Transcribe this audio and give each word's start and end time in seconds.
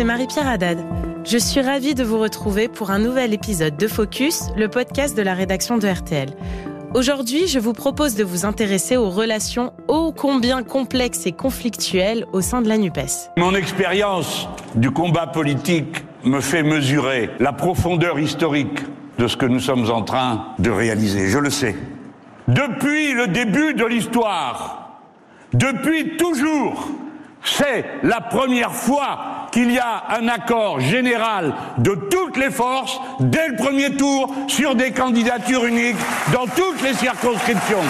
c'est 0.00 0.04
Marie-Pierre 0.04 0.48
Haddad. 0.48 0.78
Je 1.26 1.36
suis 1.36 1.60
ravie 1.60 1.94
de 1.94 2.02
vous 2.02 2.18
retrouver 2.18 2.68
pour 2.68 2.90
un 2.90 2.98
nouvel 2.98 3.34
épisode 3.34 3.76
de 3.76 3.86
Focus, 3.86 4.44
le 4.56 4.68
podcast 4.68 5.14
de 5.14 5.20
la 5.20 5.34
rédaction 5.34 5.76
de 5.76 5.86
RTL. 5.86 6.30
Aujourd'hui, 6.94 7.46
je 7.48 7.58
vous 7.58 7.74
propose 7.74 8.14
de 8.14 8.24
vous 8.24 8.46
intéresser 8.46 8.96
aux 8.96 9.10
relations 9.10 9.74
ô 9.88 10.14
combien 10.16 10.62
complexes 10.62 11.26
et 11.26 11.32
conflictuelles 11.32 12.24
au 12.32 12.40
sein 12.40 12.62
de 12.62 12.68
la 12.70 12.78
NUPES. 12.78 13.28
Mon 13.36 13.54
expérience 13.54 14.48
du 14.74 14.90
combat 14.90 15.26
politique 15.26 16.02
me 16.24 16.40
fait 16.40 16.62
mesurer 16.62 17.28
la 17.38 17.52
profondeur 17.52 18.18
historique 18.18 18.80
de 19.18 19.28
ce 19.28 19.36
que 19.36 19.44
nous 19.44 19.60
sommes 19.60 19.90
en 19.90 20.00
train 20.00 20.46
de 20.60 20.70
réaliser. 20.70 21.28
Je 21.28 21.38
le 21.38 21.50
sais. 21.50 21.76
Depuis 22.48 23.12
le 23.12 23.26
début 23.26 23.74
de 23.74 23.84
l'histoire, 23.84 24.98
depuis 25.52 26.16
toujours, 26.16 26.88
c'est 27.44 27.84
la 28.02 28.20
première 28.20 28.72
fois 28.72 29.48
qu'il 29.52 29.72
y 29.72 29.78
a 29.78 30.04
un 30.10 30.28
accord 30.28 30.80
général 30.80 31.54
de 31.78 31.94
toutes 31.94 32.36
les 32.36 32.50
forces 32.50 32.98
dès 33.20 33.48
le 33.48 33.56
premier 33.56 33.96
tour 33.96 34.32
sur 34.46 34.74
des 34.74 34.92
candidatures 34.92 35.64
uniques 35.64 35.96
dans 36.32 36.46
toutes 36.46 36.82
les 36.82 36.94
circonscriptions. 36.94 37.82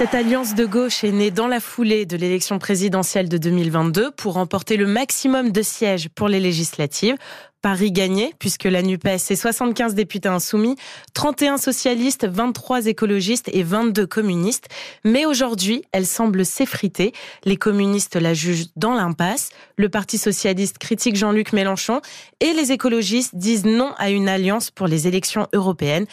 Cette 0.00 0.14
alliance 0.14 0.54
de 0.54 0.64
gauche 0.64 1.04
est 1.04 1.12
née 1.12 1.30
dans 1.30 1.46
la 1.46 1.60
foulée 1.60 2.06
de 2.06 2.16
l'élection 2.16 2.58
présidentielle 2.58 3.28
de 3.28 3.36
2022 3.36 4.12
pour 4.12 4.32
remporter 4.32 4.78
le 4.78 4.86
maximum 4.86 5.52
de 5.52 5.60
sièges 5.60 6.08
pour 6.08 6.26
les 6.26 6.40
législatives. 6.40 7.16
Paris 7.60 7.92
gagné, 7.92 8.32
puisque 8.38 8.64
la 8.64 8.80
NUPES, 8.80 9.18
c'est 9.18 9.36
75 9.36 9.94
députés 9.94 10.30
insoumis, 10.30 10.76
31 11.12 11.58
socialistes, 11.58 12.26
23 12.26 12.86
écologistes 12.86 13.50
et 13.52 13.62
22 13.62 14.06
communistes. 14.06 14.68
Mais 15.04 15.26
aujourd'hui, 15.26 15.84
elle 15.92 16.06
semble 16.06 16.46
s'effriter. 16.46 17.12
Les 17.44 17.58
communistes 17.58 18.16
la 18.16 18.32
jugent 18.32 18.68
dans 18.76 18.94
l'impasse. 18.94 19.50
Le 19.76 19.90
Parti 19.90 20.16
socialiste 20.16 20.78
critique 20.78 21.16
Jean-Luc 21.16 21.52
Mélenchon 21.52 22.00
et 22.40 22.54
les 22.54 22.72
écologistes 22.72 23.36
disent 23.36 23.66
non 23.66 23.92
à 23.98 24.08
une 24.08 24.30
alliance 24.30 24.70
pour 24.70 24.86
les 24.86 25.06
élections 25.06 25.46
européennes. 25.52 26.06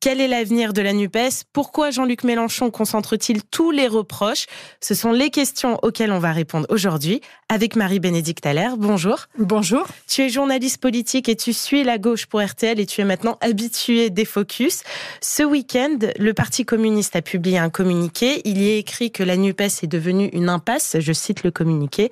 Quel 0.00 0.20
est 0.20 0.28
l'avenir 0.28 0.72
de 0.74 0.80
la 0.80 0.92
NUPES? 0.92 1.42
Pourquoi 1.52 1.90
Jean-Luc 1.90 2.22
Mélenchon 2.22 2.70
concentre-t-il 2.70 3.42
tous 3.42 3.72
les 3.72 3.88
reproches? 3.88 4.46
Ce 4.80 4.94
sont 4.94 5.10
les 5.10 5.30
questions 5.30 5.76
auxquelles 5.82 6.12
on 6.12 6.20
va 6.20 6.30
répondre 6.30 6.68
aujourd'hui 6.70 7.20
avec 7.48 7.74
Marie-Bénédicte 7.74 8.46
Allaire. 8.46 8.76
Bonjour. 8.76 9.26
Bonjour. 9.38 9.88
Tu 10.06 10.22
es 10.22 10.28
journaliste 10.28 10.78
politique 10.80 11.28
et 11.28 11.34
tu 11.34 11.52
suis 11.52 11.82
la 11.82 11.98
gauche 11.98 12.26
pour 12.26 12.40
RTL 12.40 12.78
et 12.78 12.86
tu 12.86 13.00
es 13.00 13.04
maintenant 13.04 13.38
habitué 13.40 14.08
des 14.08 14.24
focus. 14.24 14.84
Ce 15.20 15.42
week-end, 15.42 15.98
le 16.16 16.32
Parti 16.32 16.64
communiste 16.64 17.16
a 17.16 17.22
publié 17.22 17.58
un 17.58 17.68
communiqué. 17.68 18.40
Il 18.44 18.58
y 18.58 18.68
est 18.68 18.78
écrit 18.78 19.10
que 19.10 19.24
la 19.24 19.36
NUPES 19.36 19.82
est 19.82 19.88
devenue 19.88 20.28
une 20.32 20.48
impasse. 20.48 20.94
Je 21.00 21.12
cite 21.12 21.42
le 21.42 21.50
communiqué. 21.50 22.10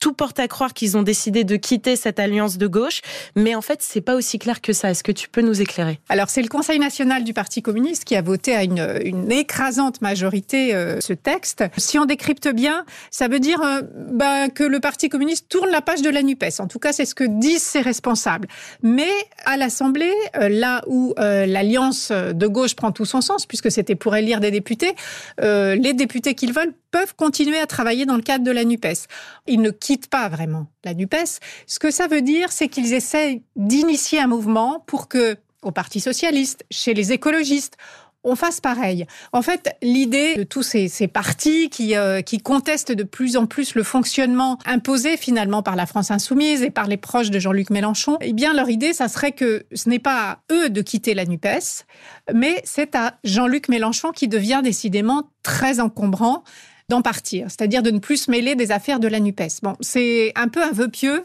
Tout 0.00 0.12
porte 0.12 0.40
à 0.40 0.48
croire 0.48 0.74
qu'ils 0.74 0.96
ont 0.96 1.02
décidé 1.02 1.44
de 1.44 1.54
quitter 1.54 1.94
cette 1.94 2.18
alliance 2.18 2.58
de 2.58 2.66
gauche. 2.66 3.00
Mais 3.36 3.54
en 3.54 3.62
fait, 3.62 3.80
c'est 3.80 4.00
pas 4.00 4.16
aussi 4.16 4.40
clair 4.40 4.60
que 4.60 4.72
ça. 4.72 4.90
Est-ce 4.90 5.04
que 5.04 5.12
tu 5.12 5.28
peux 5.28 5.42
nous 5.42 5.60
éclairer? 5.60 6.00
Alors, 6.08 6.30
c'est 6.30 6.42
le 6.42 6.48
Conseil 6.48 6.80
national 6.80 7.24
du 7.28 7.34
Parti 7.34 7.60
communiste 7.60 8.04
qui 8.04 8.16
a 8.16 8.22
voté 8.22 8.54
à 8.54 8.64
une, 8.64 9.30
écrasante 9.30 10.00
majorité 10.00 10.74
euh, 10.74 10.98
ce 11.00 11.12
texte. 11.12 11.62
Si 11.76 11.98
on 11.98 12.06
décrypte 12.06 12.48
bien, 12.48 12.86
ça 13.10 13.28
veut 13.28 13.38
dire 13.38 13.60
euh, 13.60 13.82
bah, 14.12 14.48
que 14.48 14.64
le 14.64 14.80
Parti 14.80 15.10
communiste 15.10 15.46
tourne 15.50 15.68
la 15.68 15.82
page 15.82 16.00
de 16.00 16.08
la 16.08 16.22
NUPES. 16.22 16.60
En 16.60 16.68
tout 16.68 16.78
cas, 16.78 16.94
c'est 16.94 17.04
ce 17.04 17.14
que 17.14 17.24
disent 17.24 17.62
ses 17.62 17.82
responsables. 17.82 18.48
Mais 18.82 19.10
à 19.44 19.58
l'Assemblée, 19.58 20.14
euh, 20.36 20.48
là 20.48 20.82
où 20.86 21.14
l'alliance 21.18 22.10
de 22.10 22.46
gauche 22.46 22.74
prend 22.74 22.92
tout 22.92 23.04
son 23.04 23.20
sens, 23.20 23.44
puisque 23.44 23.70
c'était 23.70 23.94
pour 23.94 24.16
élire 24.16 24.40
des 24.40 24.50
députés, 24.50 24.94
les 25.38 25.92
députés 25.92 26.34
qu'ils 26.34 26.54
veulent 26.54 26.72
peuvent 26.90 27.14
continuer 27.14 27.58
à 27.58 27.66
travailler 27.66 28.06
dans 28.06 28.16
le 28.16 28.22
cadre 28.22 28.44
de 28.44 28.50
la 28.50 28.64
NUPES. 28.64 29.06
Ils 29.46 29.60
ne 29.60 29.70
quittent 29.70 30.08
pas 30.08 30.28
vraiment 30.28 30.68
la 30.84 30.94
NUPES. 30.94 31.40
Ce 31.66 31.78
que 31.78 31.90
ça 31.90 32.06
veut 32.06 32.22
dire, 32.22 32.50
c'est 32.52 32.68
qu'ils 32.68 32.94
essaient 32.94 33.42
d'initier 33.56 34.20
un 34.20 34.26
mouvement 34.26 34.82
pour 34.86 35.08
que 35.08 35.36
au 35.62 35.70
Parti 35.70 36.00
socialiste, 36.00 36.64
chez 36.70 36.94
les 36.94 37.12
écologistes, 37.12 37.76
on 38.24 38.36
fasse 38.36 38.60
pareil. 38.60 39.06
En 39.32 39.42
fait, 39.42 39.76
l'idée 39.80 40.34
de 40.34 40.42
tous 40.42 40.62
ces, 40.62 40.88
partis 41.06 41.70
qui, 41.70 41.96
euh, 41.96 42.20
qui 42.20 42.38
contestent 42.38 42.92
de 42.92 43.04
plus 43.04 43.36
en 43.36 43.46
plus 43.46 43.74
le 43.74 43.82
fonctionnement 43.82 44.58
imposé 44.66 45.16
finalement 45.16 45.62
par 45.62 45.76
la 45.76 45.86
France 45.86 46.10
insoumise 46.10 46.62
et 46.62 46.70
par 46.70 46.86
les 46.86 46.96
proches 46.96 47.30
de 47.30 47.38
Jean-Luc 47.38 47.70
Mélenchon, 47.70 48.18
eh 48.20 48.32
bien 48.32 48.52
leur 48.54 48.70
idée, 48.70 48.92
ça 48.92 49.08
serait 49.08 49.32
que 49.32 49.64
ce 49.72 49.88
n'est 49.88 49.98
pas 49.98 50.30
à 50.30 50.38
eux 50.52 50.68
de 50.68 50.82
quitter 50.82 51.14
la 51.14 51.24
NUPES, 51.24 51.84
mais 52.34 52.60
c'est 52.64 52.94
à 52.94 53.14
Jean-Luc 53.24 53.68
Mélenchon 53.68 54.10
qui 54.10 54.28
devient 54.28 54.60
décidément 54.62 55.30
très 55.42 55.80
encombrant 55.80 56.42
d'en 56.88 57.02
partir, 57.02 57.46
c'est-à-dire 57.50 57.82
de 57.82 57.90
ne 57.90 57.98
plus 57.98 58.16
se 58.16 58.30
mêler 58.30 58.54
des 58.54 58.72
affaires 58.72 58.98
de 58.98 59.08
la 59.08 59.20
NUPES. 59.20 59.60
Bon, 59.62 59.76
c'est 59.80 60.32
un 60.36 60.48
peu 60.48 60.62
un 60.62 60.72
vœu 60.72 60.88
pieux 60.88 61.22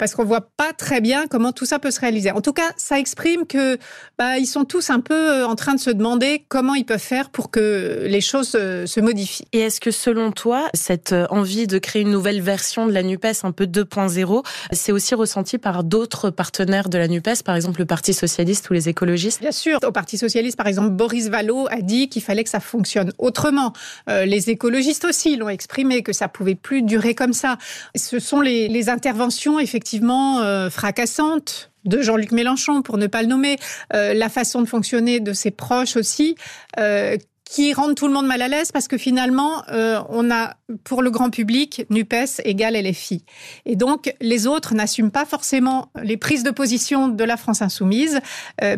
parce 0.00 0.14
qu'on 0.14 0.24
voit 0.24 0.48
pas 0.56 0.72
très 0.72 1.02
bien 1.02 1.26
comment 1.26 1.52
tout 1.52 1.66
ça 1.66 1.78
peut 1.78 1.90
se 1.90 2.00
réaliser. 2.00 2.30
En 2.30 2.40
tout 2.40 2.54
cas, 2.54 2.72
ça 2.78 2.98
exprime 2.98 3.46
que 3.46 3.76
bah, 4.18 4.38
ils 4.38 4.46
sont 4.46 4.64
tous 4.64 4.88
un 4.88 5.00
peu 5.00 5.14
euh, 5.14 5.46
en 5.46 5.56
train 5.56 5.74
de 5.74 5.78
se 5.78 5.90
demander 5.90 6.46
comment 6.48 6.74
ils 6.74 6.86
peuvent 6.86 6.98
faire 6.98 7.28
pour 7.28 7.50
que 7.50 8.06
les 8.06 8.22
choses 8.22 8.52
euh, 8.54 8.86
se 8.86 8.98
modifient. 8.98 9.44
Et 9.52 9.58
est-ce 9.58 9.78
que 9.78 9.90
selon 9.90 10.32
toi, 10.32 10.70
cette 10.72 11.12
euh, 11.12 11.26
envie 11.28 11.66
de 11.66 11.76
créer 11.76 12.00
une 12.00 12.10
nouvelle 12.10 12.40
version 12.40 12.86
de 12.86 12.92
la 12.92 13.02
Nupes 13.02 13.26
un 13.42 13.52
peu 13.52 13.66
2.0, 13.66 14.42
c'est 14.72 14.90
aussi 14.90 15.14
ressenti 15.14 15.58
par 15.58 15.84
d'autres 15.84 16.30
partenaires 16.30 16.88
de 16.88 16.96
la 16.96 17.06
Nupes, 17.06 17.42
par 17.44 17.54
exemple 17.54 17.80
le 17.80 17.86
Parti 17.86 18.14
socialiste 18.14 18.70
ou 18.70 18.72
les 18.72 18.88
écologistes? 18.88 19.42
Bien 19.42 19.52
sûr, 19.52 19.80
au 19.86 19.92
Parti 19.92 20.16
socialiste, 20.16 20.56
par 20.56 20.66
exemple, 20.66 20.88
Boris 20.88 21.28
Vallaud 21.28 21.66
a 21.70 21.82
dit 21.82 22.08
qu'il 22.08 22.22
fallait 22.22 22.44
que 22.44 22.50
ça 22.50 22.60
fonctionne 22.60 23.12
autrement. 23.18 23.74
les 24.06 24.48
écologistes 24.48 25.04
aussi 25.04 25.36
l'ont 25.36 25.50
exprimé 25.50 26.02
que 26.02 26.14
ça 26.14 26.28
pouvait 26.28 26.54
plus 26.54 26.80
durer 26.80 27.14
comme 27.14 27.34
ça. 27.34 27.58
Ce 27.94 28.18
sont 28.18 28.40
les, 28.40 28.68
les 28.68 28.88
interventions 28.88 29.58
effectivement 29.58 29.89
effectivement 29.90 30.38
euh, 30.38 30.70
fracassante 30.70 31.72
de 31.84 32.00
Jean-Luc 32.00 32.30
Mélenchon, 32.30 32.82
pour 32.82 32.96
ne 32.96 33.08
pas 33.08 33.22
le 33.22 33.28
nommer, 33.28 33.56
euh, 33.92 34.14
la 34.14 34.28
façon 34.28 34.62
de 34.62 34.66
fonctionner 34.66 35.18
de 35.18 35.32
ses 35.32 35.50
proches 35.50 35.96
aussi, 35.96 36.36
euh, 36.78 37.16
qui 37.44 37.72
rendent 37.72 37.96
tout 37.96 38.06
le 38.06 38.12
monde 38.12 38.28
mal 38.28 38.40
à 38.40 38.46
l'aise 38.46 38.70
parce 38.70 38.86
que 38.86 38.96
finalement, 38.96 39.64
on 40.08 40.30
a 40.30 40.54
pour 40.84 41.02
le 41.02 41.10
grand 41.10 41.30
public 41.30 41.84
NUPES 41.90 42.42
égale 42.44 42.76
LFI. 42.76 43.24
Et 43.66 43.74
donc, 43.74 44.14
les 44.20 44.46
autres 44.46 44.72
n'assument 44.76 45.10
pas 45.10 45.24
forcément 45.24 45.90
les 46.00 46.16
prises 46.16 46.44
de 46.44 46.52
position 46.52 47.08
de 47.08 47.24
la 47.24 47.36
France 47.36 47.60
insoumise, 47.60 48.20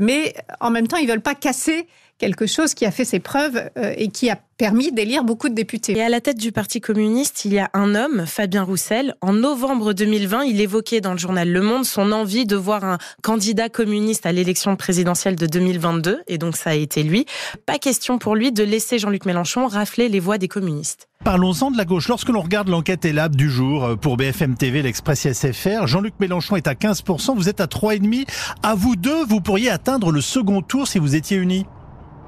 mais 0.01 0.33
en 0.61 0.71
même 0.71 0.89
temps, 0.89 0.97
ils 0.97 1.07
veulent 1.07 1.21
pas 1.21 1.35
casser 1.35 1.87
quelque 2.23 2.47
chose 2.47 2.75
qui 2.75 2.87
a 2.87 2.93
fait 2.93 3.05
ses 3.05 3.19
preuves 3.19 3.69
et 3.97 4.07
qui 4.07 4.31
a 4.31 4.39
permis 4.63 4.93
d'élire 4.93 5.25
beaucoup 5.25 5.49
de 5.49 5.57
députés. 5.57 5.97
Et 5.97 6.03
à 6.03 6.09
la 6.09 6.21
tête 6.21 6.39
du 6.39 6.53
Parti 6.53 6.81
communiste, 6.81 7.45
il 7.45 7.53
y 7.53 7.59
a 7.59 7.69
un 7.75 7.97
homme, 7.97 8.27
Fabien 8.29 8.63
Roussel. 8.63 9.17
En 9.21 9.33
novembre 9.33 9.93
2020, 9.93 10.45
il 10.45 10.61
évoquait 10.61 11.01
dans 11.01 11.11
le 11.11 11.19
journal 11.19 11.51
Le 11.51 11.61
Monde 11.63 11.85
son 11.85 12.13
envie 12.13 12.47
de 12.47 12.55
voir 12.55 12.85
un 12.85 12.99
candidat 13.25 13.69
communiste 13.69 14.25
à 14.25 14.31
l'élection 14.31 14.77
présidentielle 14.77 15.35
de 15.35 15.47
2022, 15.47 16.23
et 16.29 16.39
donc 16.39 16.57
ça 16.57 16.71
a 16.71 16.75
été 16.75 17.03
lui. 17.03 17.27
Pas 17.67 17.79
question 17.79 18.19
pour 18.19 18.37
lui 18.37 18.53
de 18.53 18.63
laisser 18.63 19.01
Jean-Luc 19.01 19.27
Mélenchon 19.27 19.67
rafler 19.67 20.09
les 20.09 20.21
voix 20.21 20.39
des 20.39 20.47
communistes. 20.47 21.09
Parlons-en 21.25 21.73
de 21.73 21.77
la 21.77 21.85
gauche. 21.85 22.07
Lorsque 22.07 22.29
l'on 22.29 22.43
regarde 22.43 22.69
l'enquête 22.69 23.05
ELAB 23.05 23.35
du 23.35 23.51
jour 23.51 23.85
euh, 23.85 23.97
pour 23.97 24.17
BFM 24.17 24.57
TV, 24.57 24.83
l'Express 24.83 25.33
SFR, 25.33 25.89
Jean-Luc 25.89 26.15
Mélenchon 26.21 26.55
est 26.55 26.69
à 26.69 26.75
15%, 26.75 27.35
vous 27.35 27.49
êtes 27.49 27.61
à 27.61 27.67
3,5%. 27.67 28.27
À 28.63 28.77
vous 28.77 28.95
deux, 28.95 29.25
vous 29.25 29.41
pourriez 29.41 29.71
atteindre 29.71 30.13
le 30.13 30.21
second 30.21 30.63
tour 30.63 30.87
si 30.87 31.01
vous 31.01 31.17
étiez 31.17 31.37
unis 31.37 31.67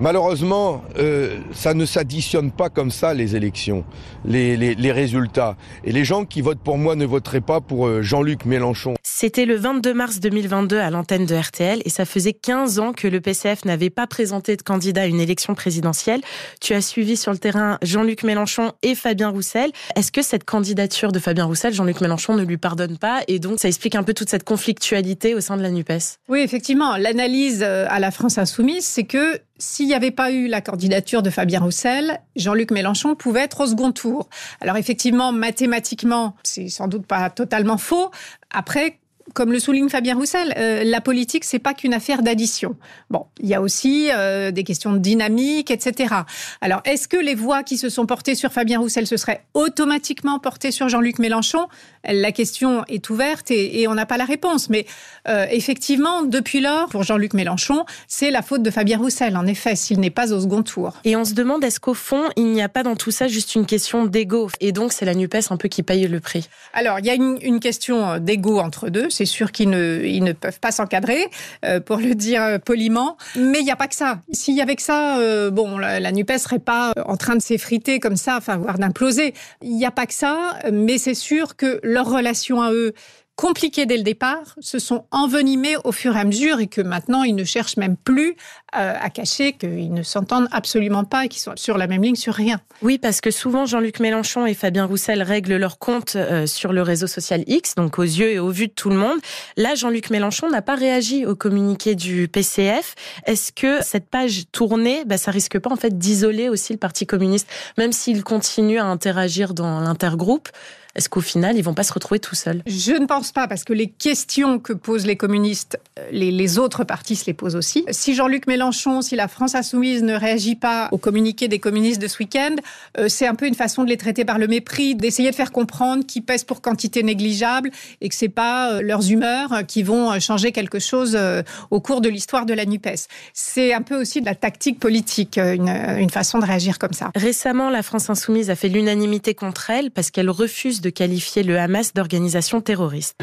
Malheureusement, 0.00 0.82
euh, 0.98 1.40
ça 1.52 1.74
ne 1.74 1.84
s'additionne 1.84 2.50
pas 2.50 2.70
comme 2.70 2.90
ça 2.90 3.12
les 3.12 3.36
élections, 3.36 3.84
les, 4.24 4.56
les, 4.56 4.74
les, 4.74 4.92
résultats. 4.92 5.56
Et 5.84 5.92
les 5.92 6.06
gens 6.06 6.24
qui 6.24 6.40
votent 6.40 6.62
pour 6.62 6.78
moi 6.78 6.96
ne 6.96 7.04
voteraient 7.04 7.42
pas 7.42 7.60
pour 7.60 7.86
euh, 7.86 8.00
Jean-Luc 8.00 8.46
Mélenchon. 8.46 8.94
C'était 9.02 9.44
le 9.44 9.56
22 9.56 9.92
mars 9.92 10.18
2022 10.18 10.78
à 10.78 10.88
l'antenne 10.88 11.26
de 11.26 11.34
RTL 11.34 11.82
et 11.84 11.90
ça 11.90 12.06
faisait 12.06 12.32
15 12.32 12.78
ans 12.78 12.92
que 12.94 13.08
le 13.08 13.20
PCF 13.20 13.66
n'avait 13.66 13.90
pas 13.90 14.06
présenté 14.06 14.56
de 14.56 14.62
candidat 14.62 15.02
à 15.02 15.06
une 15.06 15.20
élection 15.20 15.54
présidentielle. 15.54 16.22
Tu 16.62 16.72
as 16.72 16.80
suivi 16.80 17.18
sur 17.18 17.32
le 17.32 17.38
terrain 17.38 17.76
Jean-Luc 17.82 18.22
Mélenchon 18.22 18.72
et 18.82 18.94
Fabien 18.94 19.28
Roussel. 19.28 19.70
Est-ce 19.96 20.12
que 20.12 20.22
cette 20.22 20.44
candidature 20.44 21.12
de 21.12 21.18
Fabien 21.18 21.44
Roussel, 21.44 21.74
Jean-Luc 21.74 22.00
Mélenchon 22.00 22.34
ne 22.34 22.42
lui 22.42 22.56
pardonne 22.56 22.96
pas 22.96 23.20
et 23.28 23.38
donc 23.38 23.60
ça 23.60 23.68
explique 23.68 23.96
un 23.96 24.02
peu 24.02 24.14
toute 24.14 24.30
cette 24.30 24.44
conflictualité 24.44 25.34
au 25.34 25.42
sein 25.42 25.58
de 25.58 25.62
la 25.62 25.70
NUPES? 25.70 26.16
Oui, 26.30 26.40
effectivement. 26.40 26.96
L'analyse 26.96 27.62
euh, 27.62 27.84
à 27.90 28.00
la 28.00 28.10
France 28.10 28.38
insoumise, 28.38 28.86
c'est 28.86 29.04
que 29.04 29.38
s'il 29.60 29.86
n'y 29.86 29.94
avait 29.94 30.10
pas 30.10 30.32
eu 30.32 30.48
la 30.48 30.60
candidature 30.60 31.22
de 31.22 31.30
Fabien 31.30 31.60
Roussel, 31.60 32.20
Jean-Luc 32.34 32.70
Mélenchon 32.72 33.14
pouvait 33.14 33.42
être 33.42 33.60
au 33.60 33.66
second 33.66 33.92
tour. 33.92 34.28
Alors 34.60 34.76
effectivement, 34.76 35.32
mathématiquement, 35.32 36.34
c'est 36.42 36.68
sans 36.68 36.88
doute 36.88 37.06
pas 37.06 37.30
totalement 37.30 37.78
faux. 37.78 38.10
Après, 38.50 38.98
comme 39.34 39.52
le 39.52 39.60
souligne 39.60 39.88
Fabien 39.88 40.14
Roussel, 40.14 40.54
euh, 40.56 40.82
la 40.84 41.00
politique, 41.00 41.44
c'est 41.44 41.58
pas 41.58 41.74
qu'une 41.74 41.94
affaire 41.94 42.22
d'addition. 42.22 42.76
Bon, 43.10 43.26
il 43.40 43.48
y 43.48 43.54
a 43.54 43.60
aussi 43.60 44.08
euh, 44.12 44.50
des 44.50 44.64
questions 44.64 44.92
de 44.92 44.98
dynamique, 44.98 45.70
etc. 45.70 46.14
Alors, 46.60 46.80
est-ce 46.84 47.06
que 47.06 47.16
les 47.16 47.34
voix 47.34 47.62
qui 47.62 47.78
se 47.78 47.88
sont 47.88 48.06
portées 48.06 48.34
sur 48.34 48.52
Fabien 48.52 48.80
Roussel 48.80 49.06
se 49.06 49.16
seraient 49.16 49.44
automatiquement 49.54 50.38
portées 50.38 50.70
sur 50.72 50.88
Jean-Luc 50.88 51.18
Mélenchon? 51.18 51.68
La 52.04 52.32
question 52.32 52.84
est 52.88 53.08
ouverte 53.10 53.50
et, 53.50 53.80
et 53.80 53.88
on 53.88 53.94
n'a 53.94 54.06
pas 54.06 54.16
la 54.16 54.24
réponse. 54.24 54.70
Mais 54.70 54.86
euh, 55.28 55.46
effectivement, 55.50 56.22
depuis 56.22 56.60
lors, 56.60 56.88
pour 56.88 57.02
Jean-Luc 57.02 57.34
Mélenchon, 57.34 57.84
c'est 58.08 58.30
la 58.30 58.42
faute 58.42 58.62
de 58.62 58.70
Fabien 58.70 58.98
Roussel, 58.98 59.36
en 59.36 59.46
effet, 59.46 59.76
s'il 59.76 60.00
n'est 60.00 60.10
pas 60.10 60.32
au 60.32 60.40
second 60.40 60.62
tour. 60.62 60.94
Et 61.04 61.16
on 61.16 61.24
se 61.24 61.34
demande, 61.34 61.62
est-ce 61.64 61.80
qu'au 61.80 61.94
fond, 61.94 62.24
il 62.36 62.46
n'y 62.46 62.62
a 62.62 62.68
pas 62.68 62.82
dans 62.82 62.96
tout 62.96 63.10
ça 63.10 63.28
juste 63.28 63.54
une 63.54 63.66
question 63.66 64.06
d'ego? 64.06 64.48
Et 64.60 64.72
donc, 64.72 64.92
c'est 64.92 65.04
la 65.04 65.14
NUPES 65.14 65.50
un 65.50 65.56
peu 65.56 65.68
qui 65.68 65.82
paye 65.82 66.06
le 66.06 66.20
prix 66.20 66.48
Alors, 66.72 66.98
il 66.98 67.06
y 67.06 67.10
a 67.10 67.14
une, 67.14 67.38
une 67.42 67.60
question 67.60 68.18
d'ego 68.18 68.58
entre 68.58 68.88
deux 68.88 69.08
c'est 69.10 69.26
sûr 69.26 69.52
qu'ils 69.52 69.70
ne, 69.70 70.02
ils 70.04 70.24
ne 70.24 70.32
peuvent 70.32 70.60
pas 70.60 70.72
s'encadrer, 70.72 71.26
euh, 71.64 71.80
pour 71.80 71.98
le 71.98 72.14
dire 72.14 72.42
euh, 72.42 72.58
poliment. 72.58 73.16
Mais 73.36 73.60
il 73.60 73.64
n'y 73.64 73.70
a 73.70 73.76
pas 73.76 73.88
que 73.88 73.94
ça. 73.94 74.20
S'il 74.32 74.56
y 74.56 74.60
avait 74.60 74.76
que 74.76 74.82
ça, 74.82 75.18
euh, 75.18 75.50
bon, 75.50 75.78
la, 75.78 76.00
la 76.00 76.12
NUPES 76.12 76.38
serait 76.38 76.58
pas 76.58 76.92
en 77.04 77.16
train 77.16 77.36
de 77.36 77.42
s'effriter 77.42 78.00
comme 78.00 78.16
ça, 78.16 78.36
enfin, 78.36 78.56
voire 78.56 78.78
d'imploser. 78.78 79.34
Il 79.62 79.76
n'y 79.76 79.86
a 79.86 79.90
pas 79.90 80.06
que 80.06 80.14
ça, 80.14 80.58
mais 80.72 80.98
c'est 80.98 81.14
sûr 81.14 81.56
que 81.56 81.80
leur 81.90 82.10
relation 82.10 82.62
à 82.62 82.72
eux, 82.72 82.94
compliqués 83.40 83.86
dès 83.86 83.96
le 83.96 84.02
départ, 84.02 84.54
se 84.60 84.78
sont 84.78 85.06
envenimés 85.10 85.74
au 85.84 85.92
fur 85.92 86.14
et 86.14 86.20
à 86.20 86.24
mesure 86.24 86.60
et 86.60 86.66
que 86.66 86.82
maintenant 86.82 87.22
ils 87.22 87.34
ne 87.34 87.44
cherchent 87.44 87.78
même 87.78 87.96
plus 87.96 88.36
euh, 88.76 88.94
à 89.00 89.08
cacher 89.08 89.54
qu'ils 89.54 89.94
ne 89.94 90.02
s'entendent 90.02 90.48
absolument 90.52 91.04
pas 91.04 91.24
et 91.24 91.28
qu'ils 91.28 91.40
sont 91.40 91.54
sur 91.56 91.78
la 91.78 91.86
même 91.86 92.02
ligne 92.02 92.16
sur 92.16 92.34
rien. 92.34 92.60
Oui, 92.82 92.98
parce 92.98 93.22
que 93.22 93.30
souvent 93.30 93.64
Jean-Luc 93.64 93.98
Mélenchon 93.98 94.44
et 94.44 94.52
Fabien 94.52 94.84
Roussel 94.84 95.22
règlent 95.22 95.56
leur 95.56 95.78
compte 95.78 96.16
euh, 96.16 96.46
sur 96.46 96.74
le 96.74 96.82
réseau 96.82 97.06
social 97.06 97.42
X, 97.46 97.76
donc 97.76 97.98
aux 97.98 98.02
yeux 98.02 98.30
et 98.30 98.38
au 98.38 98.50
vu 98.50 98.66
de 98.66 98.72
tout 98.72 98.90
le 98.90 98.96
monde. 98.96 99.18
Là, 99.56 99.74
Jean-Luc 99.74 100.10
Mélenchon 100.10 100.50
n'a 100.50 100.60
pas 100.60 100.74
réagi 100.74 101.24
au 101.24 101.34
communiqué 101.34 101.94
du 101.94 102.28
PCF. 102.28 102.94
Est-ce 103.24 103.52
que 103.52 103.82
cette 103.82 104.10
page 104.10 104.42
tournée, 104.52 105.04
bah, 105.06 105.16
ça 105.16 105.30
risque 105.30 105.58
pas 105.58 105.70
en 105.70 105.76
fait 105.76 105.96
d'isoler 105.96 106.50
aussi 106.50 106.74
le 106.74 106.78
Parti 106.78 107.06
communiste, 107.06 107.48
même 107.78 107.92
s'il 107.92 108.22
continue 108.22 108.78
à 108.78 108.84
interagir 108.84 109.54
dans 109.54 109.80
l'intergroupe? 109.80 110.50
Est-ce 110.96 111.08
qu'au 111.08 111.20
final, 111.20 111.56
ils 111.56 111.62
vont 111.62 111.74
pas 111.74 111.84
se 111.84 111.92
retrouver 111.92 112.18
tout 112.18 112.34
seuls? 112.34 112.62
Je 112.66 112.92
ne 112.92 113.06
pense 113.06 113.30
pas, 113.32 113.46
parce 113.46 113.64
que 113.64 113.72
les 113.72 113.86
questions 113.88 114.58
que 114.58 114.72
posent 114.72 115.06
les 115.06 115.16
communistes, 115.16 115.78
les, 116.10 116.30
les 116.32 116.58
autres 116.58 116.84
partis 116.84 117.16
se 117.16 117.26
les 117.26 117.34
posent 117.34 117.54
aussi. 117.54 117.84
Si 117.90 118.14
Jean-Luc 118.14 118.46
Mélenchon, 118.46 119.00
si 119.00 119.14
la 119.14 119.28
France 119.28 119.54
insoumise 119.54 120.02
ne 120.02 120.14
réagit 120.14 120.56
pas 120.56 120.88
au 120.90 120.98
communiqué 120.98 121.46
des 121.46 121.58
communistes 121.58 122.02
de 122.02 122.08
ce 122.08 122.18
week-end, 122.18 122.56
euh, 122.98 123.08
c'est 123.08 123.26
un 123.26 123.34
peu 123.34 123.46
une 123.46 123.54
façon 123.54 123.84
de 123.84 123.88
les 123.88 123.96
traiter 123.96 124.24
par 124.24 124.38
le 124.38 124.48
mépris, 124.48 124.94
d'essayer 124.94 125.30
de 125.30 125.36
faire 125.36 125.52
comprendre 125.52 126.04
qu'ils 126.04 126.24
pèsent 126.24 126.44
pour 126.44 126.60
quantité 126.60 127.02
négligeable 127.02 127.70
et 128.00 128.08
que 128.08 128.14
c'est 128.14 128.28
pas 128.28 128.72
euh, 128.72 128.82
leurs 128.82 129.10
humeurs 129.10 129.62
qui 129.68 129.82
vont 129.82 130.18
changer 130.18 130.50
quelque 130.50 130.80
chose 130.80 131.14
euh, 131.14 131.42
au 131.70 131.80
cours 131.80 132.00
de 132.00 132.08
l'histoire 132.08 132.46
de 132.46 132.54
la 132.54 132.66
NUPES. 132.66 133.06
C'est 133.32 133.72
un 133.72 133.82
peu 133.82 134.00
aussi 134.00 134.20
de 134.20 134.26
la 134.26 134.34
tactique 134.34 134.80
politique, 134.80 135.38
une, 135.38 135.68
une 135.68 136.10
façon 136.10 136.38
de 136.38 136.44
réagir 136.44 136.78
comme 136.78 136.92
ça. 136.92 137.10
Récemment, 137.14 137.70
la 137.70 137.82
France 137.82 138.10
insoumise 138.10 138.50
a 138.50 138.56
fait 138.56 138.68
l'unanimité 138.68 139.34
contre 139.34 139.70
elle 139.70 139.90
parce 139.90 140.10
qu'elle 140.10 140.30
refuse 140.30 140.79
de 140.80 140.90
qualifier 140.90 141.42
le 141.42 141.58
Hamas 141.58 141.92
d'organisation 141.94 142.60
terroriste. 142.60 143.14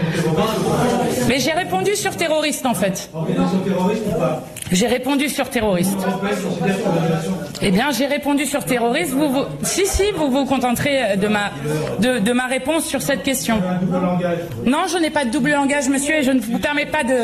Mais 1.28 1.40
j'ai 1.40 1.52
répondu 1.52 1.96
sur 1.96 2.16
terroriste 2.16 2.66
en 2.66 2.74
fait. 2.74 3.10
J'ai 4.72 4.88
répondu 4.88 5.30
sur 5.30 5.50
terroriste. 5.50 5.98
Eh 7.62 7.72
bien, 7.72 7.92
j'ai 7.92 8.06
répondu 8.06 8.46
sur 8.46 8.66
terroriste. 8.66 9.12
Vous, 9.12 9.30
vous, 9.30 9.44
si, 9.64 9.86
si, 9.86 10.12
vous 10.12 10.30
vous 10.30 10.46
contenterez 10.46 11.16
de 11.16 11.28
ma, 11.28 11.52
de, 12.00 12.20
de 12.20 12.32
ma 12.34 12.48
réponse 12.48 12.86
sur 12.86 13.02
cette 13.02 13.24
question. 13.24 13.62
Non, 14.66 14.86
je 14.92 14.98
n'ai 14.98 15.10
pas 15.10 15.24
de 15.26 15.32
double 15.32 15.52
langage, 15.52 15.88
monsieur, 15.88 16.16
et 16.16 16.24
je 16.24 16.32
ne 16.32 16.40
vous 16.42 16.60
permets 16.60 16.86
pas 16.86 17.04
de. 17.04 17.16